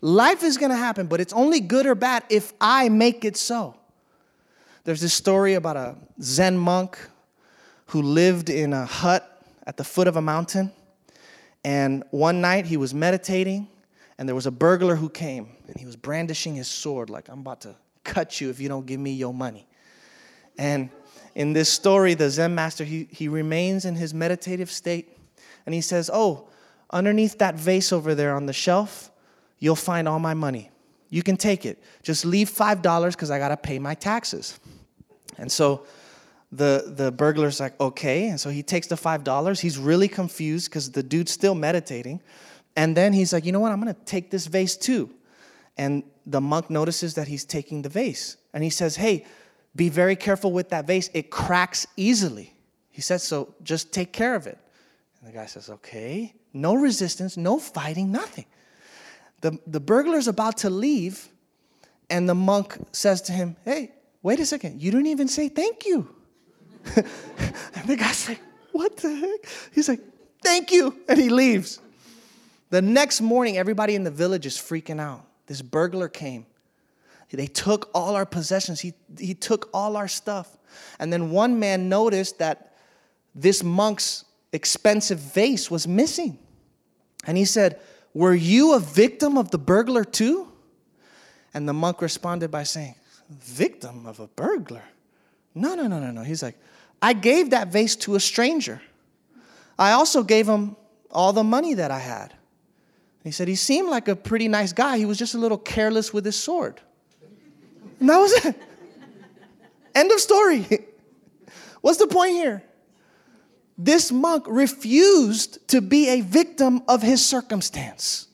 [0.00, 3.74] Life is gonna happen, but it's only good or bad if I make it so.
[4.84, 6.98] There's this story about a Zen monk
[7.86, 10.72] who lived in a hut at the foot of a mountain.
[11.64, 13.68] And one night he was meditating,
[14.16, 17.40] and there was a burglar who came, and he was brandishing his sword, like, I'm
[17.40, 19.67] about to cut you if you don't give me your money.
[20.58, 20.90] And
[21.34, 25.16] in this story, the Zen master, he, he remains in his meditative state,
[25.64, 26.48] and he says, Oh,
[26.90, 29.10] underneath that vase over there on the shelf,
[29.58, 30.70] you'll find all my money.
[31.10, 31.82] You can take it.
[32.02, 34.58] Just leave $5 because I got to pay my taxes.
[35.38, 35.86] And so
[36.52, 38.28] the, the burglar's like, okay.
[38.28, 39.60] And so he takes the $5.
[39.60, 42.20] He's really confused because the dude's still meditating.
[42.76, 43.72] And then he's like, you know what?
[43.72, 45.10] I'm going to take this vase too.
[45.76, 48.36] And the monk notices that he's taking the vase.
[48.52, 49.24] And he says, hey,
[49.74, 51.10] be very careful with that vase.
[51.14, 52.54] It cracks easily.
[52.90, 54.58] He says, so just take care of it.
[55.20, 56.34] And the guy says, okay.
[56.52, 58.46] No resistance, no fighting, nothing.
[59.40, 61.28] The, the burglar's about to leave,
[62.10, 63.92] and the monk says to him, hey,
[64.22, 66.14] wait a second, you didn't even say thank you.
[66.96, 68.40] and the guy's like,
[68.72, 69.50] What the heck?
[69.74, 70.00] He's like,
[70.42, 70.96] Thank you.
[71.08, 71.80] And he leaves.
[72.70, 75.24] The next morning, everybody in the village is freaking out.
[75.46, 76.46] This burglar came.
[77.36, 80.56] They took all our possessions, he, he took all our stuff.
[80.98, 82.74] And then one man noticed that
[83.34, 86.38] this monk's expensive vase was missing.
[87.26, 87.80] And he said,
[88.14, 90.50] Were you a victim of the burglar too?
[91.52, 92.94] And the monk responded by saying,
[93.30, 94.84] Victim of a burglar?
[95.54, 96.22] No, no, no, no, no.
[96.22, 96.56] He's like,
[97.02, 98.80] I gave that vase to a stranger.
[99.78, 100.76] I also gave him
[101.10, 102.34] all the money that I had.
[103.22, 104.98] He said he seemed like a pretty nice guy.
[104.98, 106.80] He was just a little careless with his sword.
[108.00, 108.54] And that was it.
[109.94, 110.66] End of story.
[111.80, 112.62] What's the point here?
[113.76, 118.26] This monk refused to be a victim of his circumstance.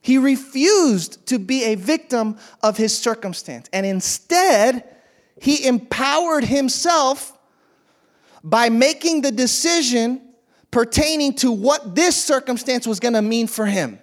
[0.00, 3.68] He refused to be a victim of his circumstance.
[3.72, 4.84] And instead,
[5.40, 7.38] he empowered himself
[8.42, 10.20] by making the decision
[10.70, 13.98] pertaining to what this circumstance was going to mean for him.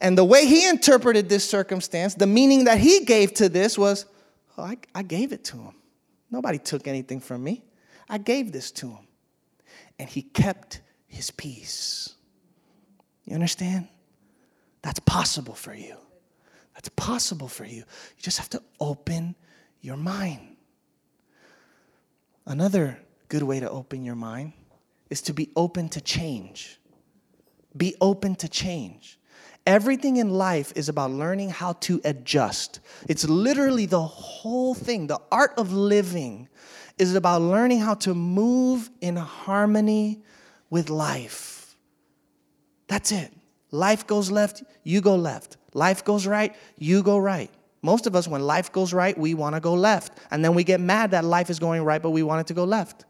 [0.00, 4.06] And the way he interpreted this circumstance, the meaning that he gave to this was,
[4.58, 5.74] oh, I, I gave it to him.
[6.30, 7.62] Nobody took anything from me.
[8.08, 9.06] I gave this to him.
[9.98, 12.14] And he kept his peace.
[13.24, 13.88] You understand?
[14.82, 15.96] That's possible for you.
[16.74, 17.78] That's possible for you.
[17.78, 19.34] You just have to open
[19.80, 20.56] your mind.
[22.44, 24.52] Another good way to open your mind
[25.10, 26.78] is to be open to change.
[27.76, 29.18] Be open to change.
[29.66, 32.78] Everything in life is about learning how to adjust.
[33.08, 35.08] It's literally the whole thing.
[35.08, 36.48] The art of living
[36.98, 40.22] is about learning how to move in harmony
[40.70, 41.76] with life.
[42.86, 43.32] That's it.
[43.72, 45.56] Life goes left, you go left.
[45.74, 47.50] Life goes right, you go right.
[47.82, 50.18] Most of us, when life goes right, we want to go left.
[50.30, 52.54] And then we get mad that life is going right, but we want it to
[52.54, 53.04] go left.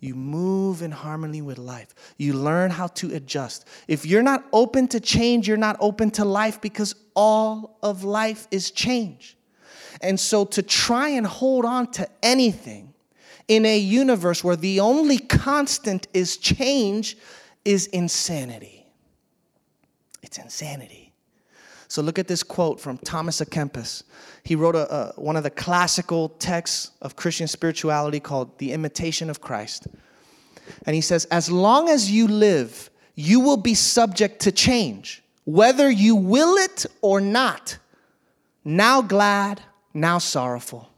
[0.00, 1.94] You move in harmony with life.
[2.16, 3.66] You learn how to adjust.
[3.86, 8.48] If you're not open to change, you're not open to life because all of life
[8.50, 9.36] is change.
[10.00, 12.94] And so to try and hold on to anything
[13.46, 17.18] in a universe where the only constant is change
[17.64, 18.86] is insanity.
[20.22, 20.99] It's insanity.
[21.90, 24.04] So look at this quote from Thomas à Kempis.
[24.44, 29.28] He wrote a, a, one of the classical texts of Christian spirituality called The Imitation
[29.28, 29.88] of Christ.
[30.86, 35.90] And he says, As long as you live, you will be subject to change, whether
[35.90, 37.78] you will it or not.
[38.64, 39.60] Now glad,
[39.92, 40.90] now sorrowful.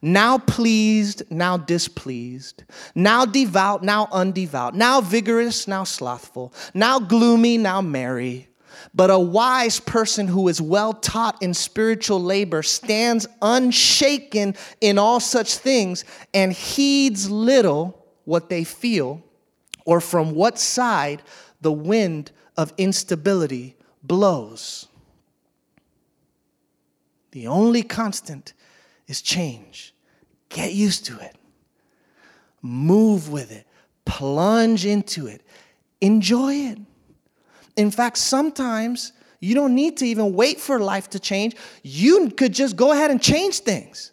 [0.00, 2.64] Now pleased, now displeased.
[2.94, 4.72] Now devout, now undevout.
[4.72, 6.54] Now vigorous, now slothful.
[6.72, 8.48] Now gloomy, now merry.
[8.96, 15.20] But a wise person who is well taught in spiritual labor stands unshaken in all
[15.20, 19.22] such things and heeds little what they feel
[19.84, 21.22] or from what side
[21.60, 24.88] the wind of instability blows.
[27.32, 28.54] The only constant
[29.06, 29.94] is change.
[30.48, 31.36] Get used to it.
[32.62, 33.66] Move with it.
[34.06, 35.42] plunge into it,
[36.00, 36.78] enjoy it.
[37.76, 41.56] In fact, sometimes you don't need to even wait for life to change.
[41.82, 44.12] You could just go ahead and change things.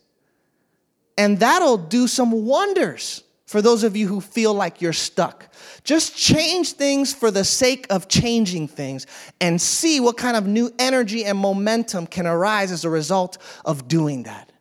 [1.17, 5.53] And that'll do some wonders for those of you who feel like you're stuck.
[5.83, 9.05] Just change things for the sake of changing things
[9.39, 13.87] and see what kind of new energy and momentum can arise as a result of
[13.87, 14.51] doing that.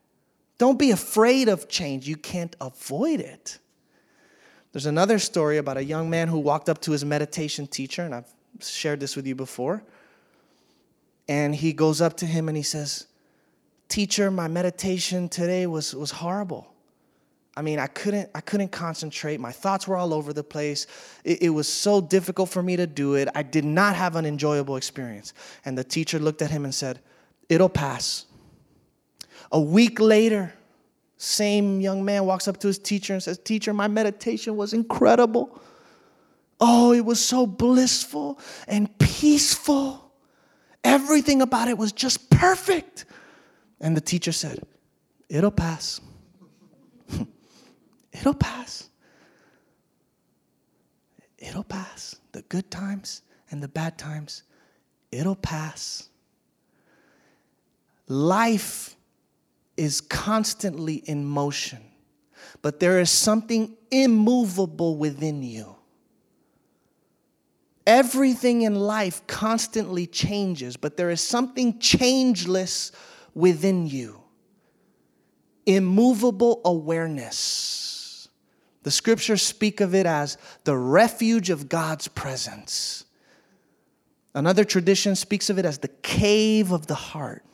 [0.59, 3.59] Don't be afraid of change, you can't avoid it.
[4.73, 8.15] There's another story about a young man who walked up to his meditation teacher, and
[8.15, 9.83] I've shared this with you before.
[11.29, 13.07] And he goes up to him and he says,
[13.89, 16.73] Teacher, my meditation today was, was horrible.
[17.57, 19.39] I mean, I couldn't, I couldn't concentrate.
[19.39, 20.87] My thoughts were all over the place.
[21.25, 23.29] It, it, was so difficult for me to do it.
[23.35, 25.35] I did not have an enjoyable experience.
[25.67, 27.01] And the teacher looked at him and said,
[27.51, 28.25] It'll pass.
[29.51, 30.55] A week later,
[31.19, 35.61] same young man walks up to his teacher and says, Teacher, my meditation was incredible.
[36.65, 38.39] Oh, it was so blissful
[38.69, 40.13] and peaceful.
[40.85, 43.05] Everything about it was just perfect.
[43.81, 44.61] And the teacher said,
[45.29, 46.01] It'll pass.
[48.13, 48.89] It'll pass.
[51.37, 52.15] It'll pass.
[52.31, 54.45] The good times and the bad times,
[55.11, 56.11] it'll pass.
[58.07, 58.95] Life
[59.77, 61.81] is constantly in motion,
[62.63, 65.75] but there is something immovable within you.
[67.87, 72.93] Everything in life constantly changes, but there is something changeless
[73.35, 74.21] within you.
[75.67, 78.29] Immovable awareness.
[78.83, 83.05] The scriptures speak of it as the refuge of God's presence.
[84.35, 87.45] Another tradition speaks of it as the cave of the heart.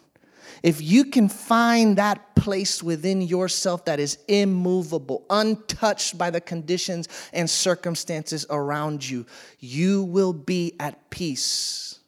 [0.62, 7.08] If you can find that place within yourself that is immovable, untouched by the conditions
[7.32, 9.26] and circumstances around you,
[9.60, 12.00] you will be at peace.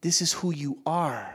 [0.00, 1.34] This is who you are.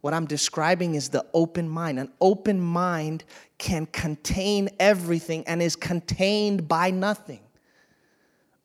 [0.00, 1.98] What I'm describing is the open mind.
[1.98, 3.24] An open mind
[3.58, 7.40] can contain everything and is contained by nothing.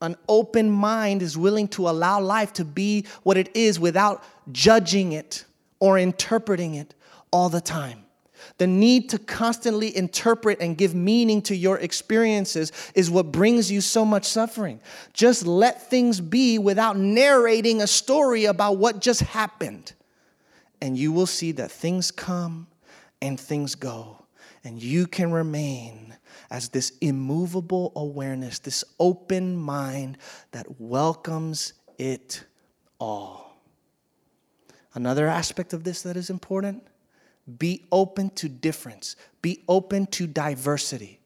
[0.01, 5.11] An open mind is willing to allow life to be what it is without judging
[5.11, 5.45] it
[5.79, 6.95] or interpreting it
[7.31, 8.03] all the time.
[8.57, 13.81] The need to constantly interpret and give meaning to your experiences is what brings you
[13.81, 14.79] so much suffering.
[15.13, 19.93] Just let things be without narrating a story about what just happened.
[20.81, 22.67] And you will see that things come
[23.21, 24.23] and things go.
[24.63, 26.15] And you can remain
[26.49, 30.17] as this immovable awareness, this open mind
[30.51, 32.43] that welcomes it
[32.99, 33.46] all.
[34.97, 36.81] Another aspect of this that is important
[37.59, 41.19] be open to difference, be open to diversity.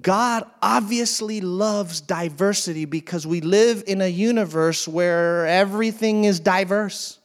[0.00, 7.18] God obviously loves diversity because we live in a universe where everything is diverse.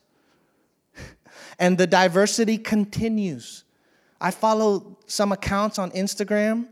[1.59, 3.63] and the diversity continues.
[4.19, 6.67] I follow some accounts on Instagram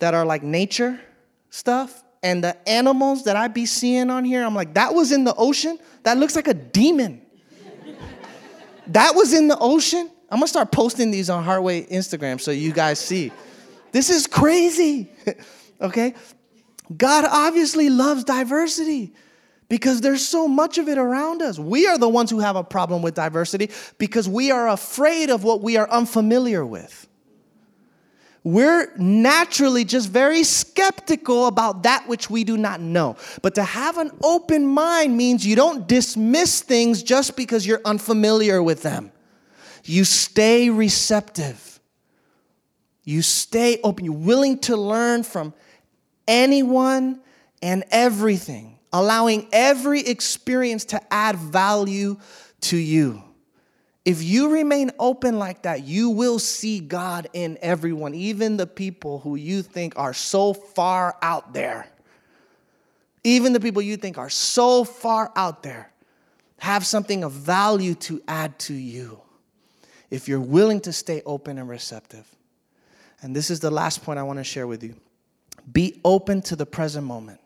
[0.00, 0.98] that are like nature
[1.50, 5.22] stuff, and the animals that I be seeing on here, I'm like, that was in
[5.22, 5.78] the ocean?
[6.02, 7.22] That looks like a demon.
[8.88, 10.10] That was in the ocean.
[10.30, 13.32] I'm gonna start posting these on Heartway Instagram so you guys see.
[13.92, 15.10] This is crazy.
[15.80, 16.14] okay?
[16.94, 19.12] God obviously loves diversity
[19.68, 21.58] because there's so much of it around us.
[21.58, 25.44] We are the ones who have a problem with diversity because we are afraid of
[25.44, 27.07] what we are unfamiliar with.
[28.44, 33.16] We're naturally just very skeptical about that which we do not know.
[33.42, 38.62] But to have an open mind means you don't dismiss things just because you're unfamiliar
[38.62, 39.10] with them.
[39.84, 41.80] You stay receptive.
[43.04, 44.04] You stay open.
[44.04, 45.54] You're willing to learn from
[46.26, 47.20] anyone
[47.62, 52.18] and everything, allowing every experience to add value
[52.62, 53.22] to you.
[54.08, 59.18] If you remain open like that, you will see God in everyone, even the people
[59.18, 61.86] who you think are so far out there.
[63.22, 65.92] Even the people you think are so far out there
[66.58, 69.20] have something of value to add to you
[70.08, 72.26] if you're willing to stay open and receptive.
[73.20, 74.94] And this is the last point I want to share with you
[75.70, 77.40] be open to the present moment.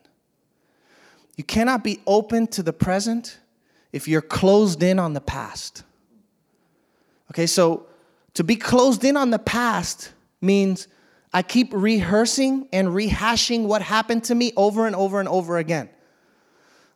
[1.37, 3.41] You cannot be open to the present
[3.93, 5.83] if you're closed in on the past.
[7.33, 7.87] Okay, so
[8.35, 10.13] to be closed in on the past
[10.43, 10.87] means
[11.33, 15.89] I keep rehearsing and rehashing what happened to me over and over and over again.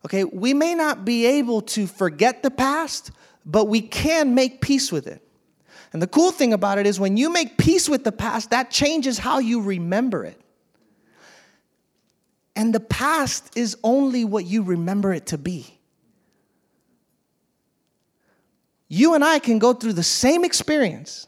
[0.04, 3.12] Okay, we may not be able to forget the past,
[3.46, 5.26] but we can make peace with it.
[5.94, 8.70] And the cool thing about it is when you make peace with the past, that
[8.70, 10.38] changes how you remember it.
[12.54, 15.75] And the past is only what you remember it to be.
[18.88, 21.26] You and I can go through the same experience.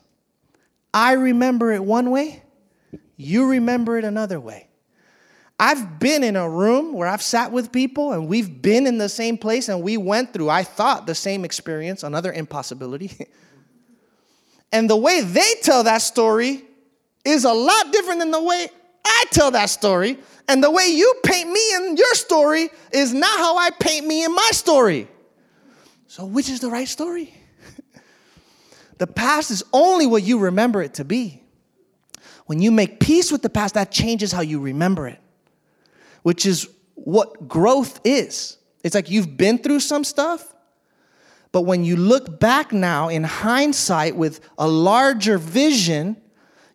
[0.95, 2.43] I remember it one way,
[3.17, 4.69] you remember it another way.
[5.61, 9.09] I've been in a room where I've sat with people and we've been in the
[9.09, 13.27] same place and we went through, I thought, the same experience, another impossibility.
[14.73, 16.63] and the way they tell that story
[17.25, 18.69] is a lot different than the way
[19.05, 20.19] I tell that story.
[20.47, 24.25] And the way you paint me in your story is not how I paint me
[24.25, 25.09] in my story.
[26.07, 27.35] So, which is the right story?
[28.99, 31.43] The past is only what you remember it to be.
[32.47, 35.21] When you make peace with the past, that changes how you remember it,
[36.23, 38.57] which is what growth is.
[38.83, 40.55] It's like you've been through some stuff,
[41.53, 46.17] but when you look back now in hindsight with a larger vision,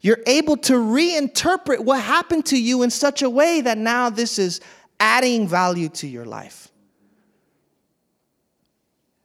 [0.01, 4.37] you're able to reinterpret what happened to you in such a way that now this
[4.37, 4.61] is
[4.99, 6.69] adding value to your life.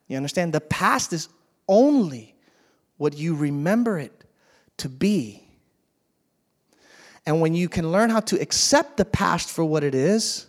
[0.06, 0.52] You understand?
[0.52, 1.28] The past is
[1.68, 2.34] only
[2.98, 4.12] what you remember it
[4.76, 5.42] to be.
[7.24, 10.46] And when you can learn how to accept the past for what it is,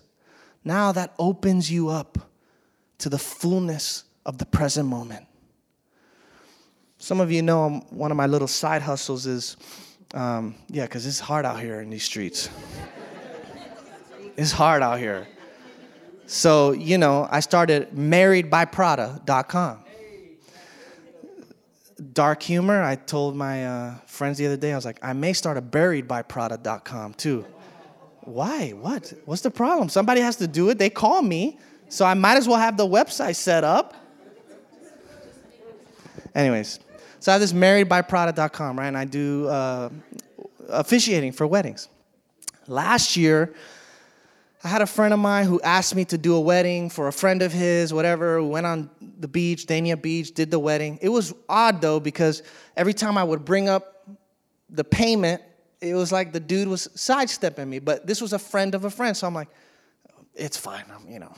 [0.64, 2.30] now that opens you up
[3.00, 5.26] to the fullness of the present moment.
[6.98, 9.56] Some of you know I'm, one of my little side hustles is
[10.14, 12.50] um, yeah, because it's hard out here in these streets.
[14.38, 15.28] it's hard out here.
[16.26, 19.84] So, you know, I started marriedbyprada.com.
[22.00, 25.34] Dark humor, I told my uh, friends the other day, I was like, I may
[25.34, 27.46] start a buriedbyprada.com too.
[28.22, 28.70] Why?
[28.72, 29.14] What?
[29.26, 29.90] What's the problem?
[29.90, 30.78] Somebody has to do it.
[30.78, 31.58] They call me,
[31.90, 33.96] so I might as well have the website set up.
[36.36, 36.80] Anyways,
[37.20, 38.88] so I have this marriedbyprada.com, right?
[38.88, 39.90] And I do uh,
[40.70, 41.90] officiating for weddings.
[42.68, 43.54] Last year,
[44.62, 47.14] I had a friend of mine who asked me to do a wedding for a
[47.14, 48.42] friend of his, whatever.
[48.44, 48.90] We went on
[49.20, 51.00] the beach, Dania Beach, did the wedding.
[51.02, 52.44] It was odd though, because
[52.76, 54.06] every time I would bring up
[54.70, 55.42] the payment,
[55.80, 57.80] it was like the dude was sidestepping me.
[57.80, 59.48] But this was a friend of a friend, so I'm like,
[60.36, 61.34] it's fine, I'm, you know,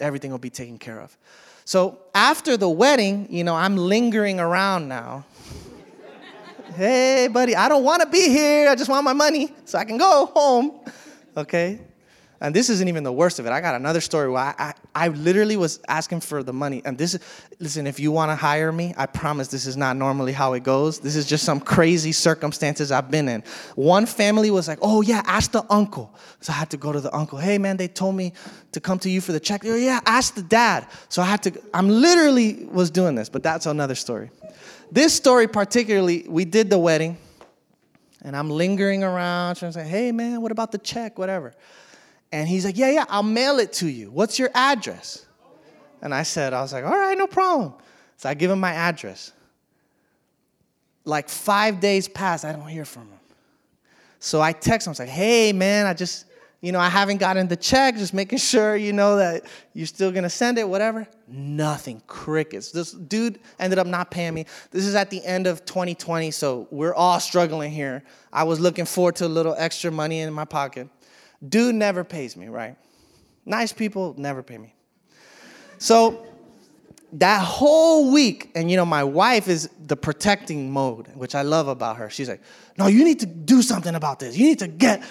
[0.00, 1.16] everything will be taken care of.
[1.64, 5.24] So after the wedding, you know, I'm lingering around now.
[6.74, 8.68] hey, buddy, I don't want to be here.
[8.68, 10.80] I just want my money so I can go home.
[11.36, 11.78] Okay?
[12.40, 13.50] And this isn't even the worst of it.
[13.50, 16.82] I got another story where I, I, I literally was asking for the money.
[16.84, 17.20] And this, is
[17.58, 20.62] listen, if you want to hire me, I promise this is not normally how it
[20.62, 21.00] goes.
[21.00, 23.42] This is just some crazy circumstances I've been in.
[23.74, 26.14] One family was like, oh, yeah, ask the uncle.
[26.40, 27.38] So I had to go to the uncle.
[27.38, 28.32] Hey, man, they told me
[28.70, 29.62] to come to you for the check.
[29.64, 30.86] Oh, yeah, ask the dad.
[31.08, 34.30] So I had to, I'm literally was doing this, but that's another story.
[34.92, 37.18] This story, particularly, we did the wedding,
[38.22, 41.52] and I'm lingering around trying to say, hey, man, what about the check, whatever.
[42.32, 44.10] And he's like, Yeah, yeah, I'll mail it to you.
[44.10, 45.24] What's your address?
[46.00, 47.74] And I said, I was like, All right, no problem.
[48.16, 49.32] So I give him my address.
[51.04, 53.18] Like five days pass, I don't hear from him.
[54.20, 56.26] So I text him, I was like, Hey, man, I just,
[56.60, 60.12] you know, I haven't gotten the check, just making sure, you know, that you're still
[60.12, 61.06] gonna send it, whatever.
[61.26, 62.72] Nothing, crickets.
[62.72, 64.44] This dude ended up not paying me.
[64.70, 68.02] This is at the end of 2020, so we're all struggling here.
[68.32, 70.88] I was looking forward to a little extra money in my pocket.
[71.46, 72.76] Dude never pays me, right?
[73.44, 74.74] Nice people never pay me.
[75.78, 76.26] So
[77.12, 81.68] that whole week, and you know, my wife is the protecting mode, which I love
[81.68, 82.10] about her.
[82.10, 82.42] She's like,
[82.76, 84.36] No, you need to do something about this.
[84.36, 85.02] You need to get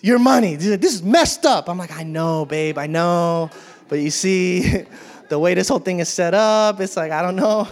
[0.00, 0.56] your money.
[0.56, 1.68] This is messed up.
[1.68, 3.50] I'm like, I know, babe, I know.
[3.88, 4.84] But you see,
[5.28, 7.68] the way this whole thing is set up, it's like, I don't know.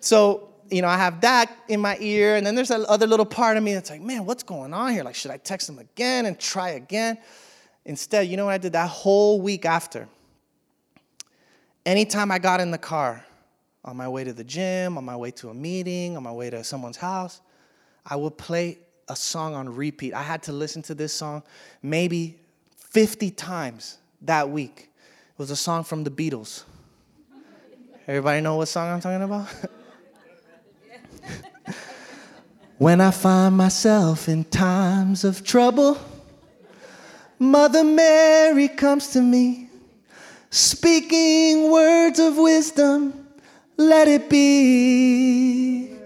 [0.00, 3.24] So you know, I have that in my ear, and then there's that other little
[3.24, 5.04] part of me that's like, man, what's going on here?
[5.04, 7.16] Like, should I text him again and try again?
[7.84, 10.08] Instead, you know what I did that whole week after?
[11.86, 13.24] Anytime I got in the car,
[13.84, 16.50] on my way to the gym, on my way to a meeting, on my way
[16.50, 17.40] to someone's house,
[18.04, 20.12] I would play a song on repeat.
[20.12, 21.44] I had to listen to this song
[21.82, 22.36] maybe
[22.76, 24.88] 50 times that week.
[24.98, 26.64] It was a song from the Beatles.
[28.08, 29.48] Everybody know what song I'm talking about?
[32.84, 35.98] when I find myself in times of trouble,
[37.38, 39.70] Mother Mary comes to me,
[40.50, 43.26] speaking words of wisdom,
[43.78, 45.96] let it be.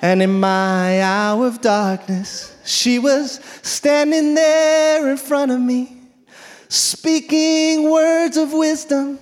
[0.00, 5.94] And in my hour of darkness, she was standing there in front of me,
[6.70, 9.18] speaking words of wisdom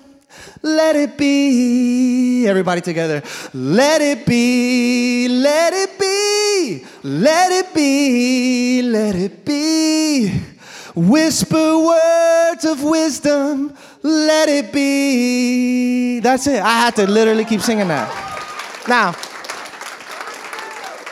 [0.63, 2.47] let it be.
[2.47, 3.21] Everybody together.
[3.53, 10.29] Let it be, let it be, let it be, let it be.
[10.95, 16.19] Whisper words of wisdom, let it be.
[16.21, 16.61] That's it.
[16.61, 18.07] I had to literally keep singing that.
[18.87, 19.15] Now,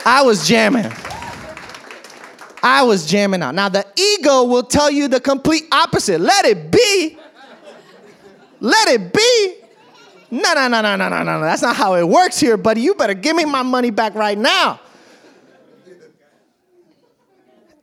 [0.04, 0.90] I was jamming.
[2.62, 3.54] I was jamming out.
[3.54, 6.20] Now, the ego will tell you the complete opposite.
[6.20, 7.18] Let it be.
[8.62, 9.54] Let it be.
[10.30, 11.40] No, no, no, no, no, no, no.
[11.40, 12.80] That's not how it works here, buddy.
[12.80, 14.80] You better give me my money back right now.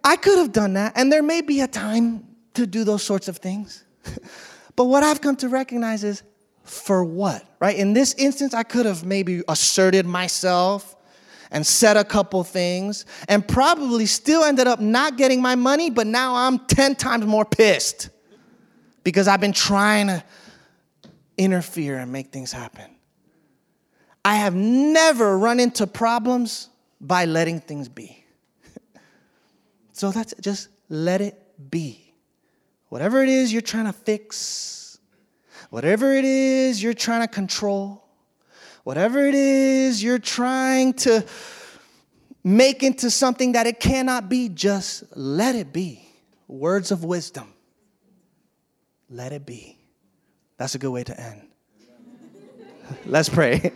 [0.02, 3.28] I could have done that, and there may be a time to do those sorts
[3.28, 3.84] of things.
[4.78, 6.24] but what I've come to recognize is
[6.64, 7.76] for what, right?
[7.76, 10.96] In this instance, I could have maybe asserted myself
[11.52, 16.08] and said a couple things and probably still ended up not getting my money, but
[16.08, 18.10] now I'm 10 times more pissed
[19.04, 20.24] because I've been trying to
[21.40, 22.86] interfere and make things happen.
[24.24, 26.70] I have never run into problems
[27.00, 28.24] by letting things be.
[29.94, 32.14] so that's just let it be.
[32.90, 35.00] Whatever it is you're trying to fix,
[35.70, 38.04] whatever it is you're trying to control,
[38.84, 41.26] whatever it is you're trying to
[42.44, 46.06] make into something that it cannot be, just let it be.
[46.48, 47.54] Words of wisdom.
[49.10, 49.79] Let it be.
[50.60, 51.48] That's a good way to end.
[53.06, 53.72] Let's pray.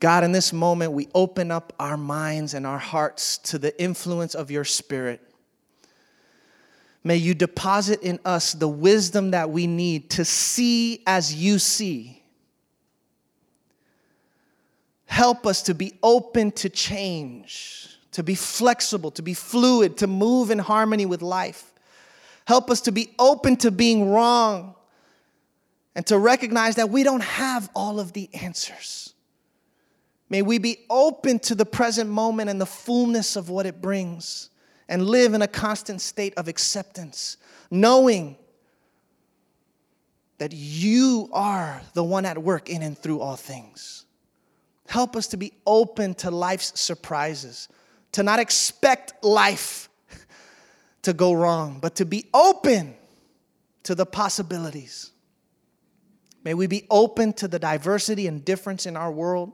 [0.00, 4.34] God, in this moment, we open up our minds and our hearts to the influence
[4.34, 5.20] of your Spirit.
[7.04, 12.24] May you deposit in us the wisdom that we need to see as you see.
[15.06, 20.50] Help us to be open to change, to be flexible, to be fluid, to move
[20.50, 21.71] in harmony with life.
[22.46, 24.74] Help us to be open to being wrong
[25.94, 29.14] and to recognize that we don't have all of the answers.
[30.28, 34.48] May we be open to the present moment and the fullness of what it brings
[34.88, 37.36] and live in a constant state of acceptance,
[37.70, 38.36] knowing
[40.38, 44.06] that you are the one at work in and through all things.
[44.88, 47.68] Help us to be open to life's surprises,
[48.12, 49.88] to not expect life
[51.02, 52.94] to go wrong, but to be open
[53.82, 55.10] to the possibilities.
[56.44, 59.52] May we be open to the diversity and difference in our world,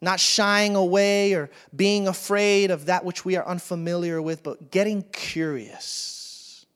[0.00, 5.02] not shying away or being afraid of that which we are unfamiliar with, but getting
[5.12, 6.66] curious,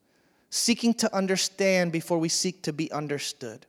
[0.50, 3.66] seeking to understand before we seek to be understood.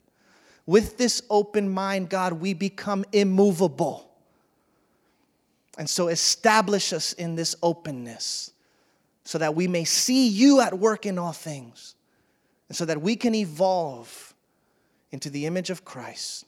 [0.65, 4.09] With this open mind, God, we become immovable.
[5.77, 8.51] And so establish us in this openness
[9.29, 11.93] so that we may see you at work in all things,
[12.67, 14.33] and so that we can evolve
[15.11, 16.45] into the image of Christ,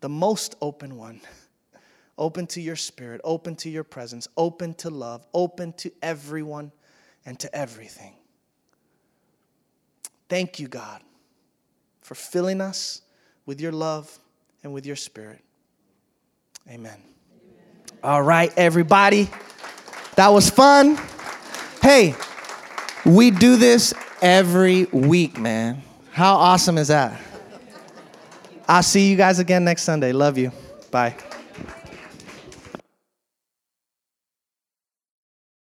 [0.00, 1.20] the most open one,
[2.18, 6.72] open to your spirit, open to your presence, open to love, open to everyone
[7.24, 8.16] and to everything.
[10.28, 11.00] Thank you, God,
[12.00, 13.02] for filling us
[13.46, 14.18] with your love
[14.64, 15.44] and with your spirit.
[16.68, 16.90] Amen.
[16.90, 18.00] Amen.
[18.02, 19.30] All right, everybody.
[20.16, 20.98] That was fun.
[21.82, 22.14] Hey,
[23.04, 25.82] we do this every week, man.
[26.12, 27.20] How awesome is that?
[28.68, 30.12] I'll see you guys again next Sunday.
[30.12, 30.52] Love you.
[30.92, 31.16] Bye.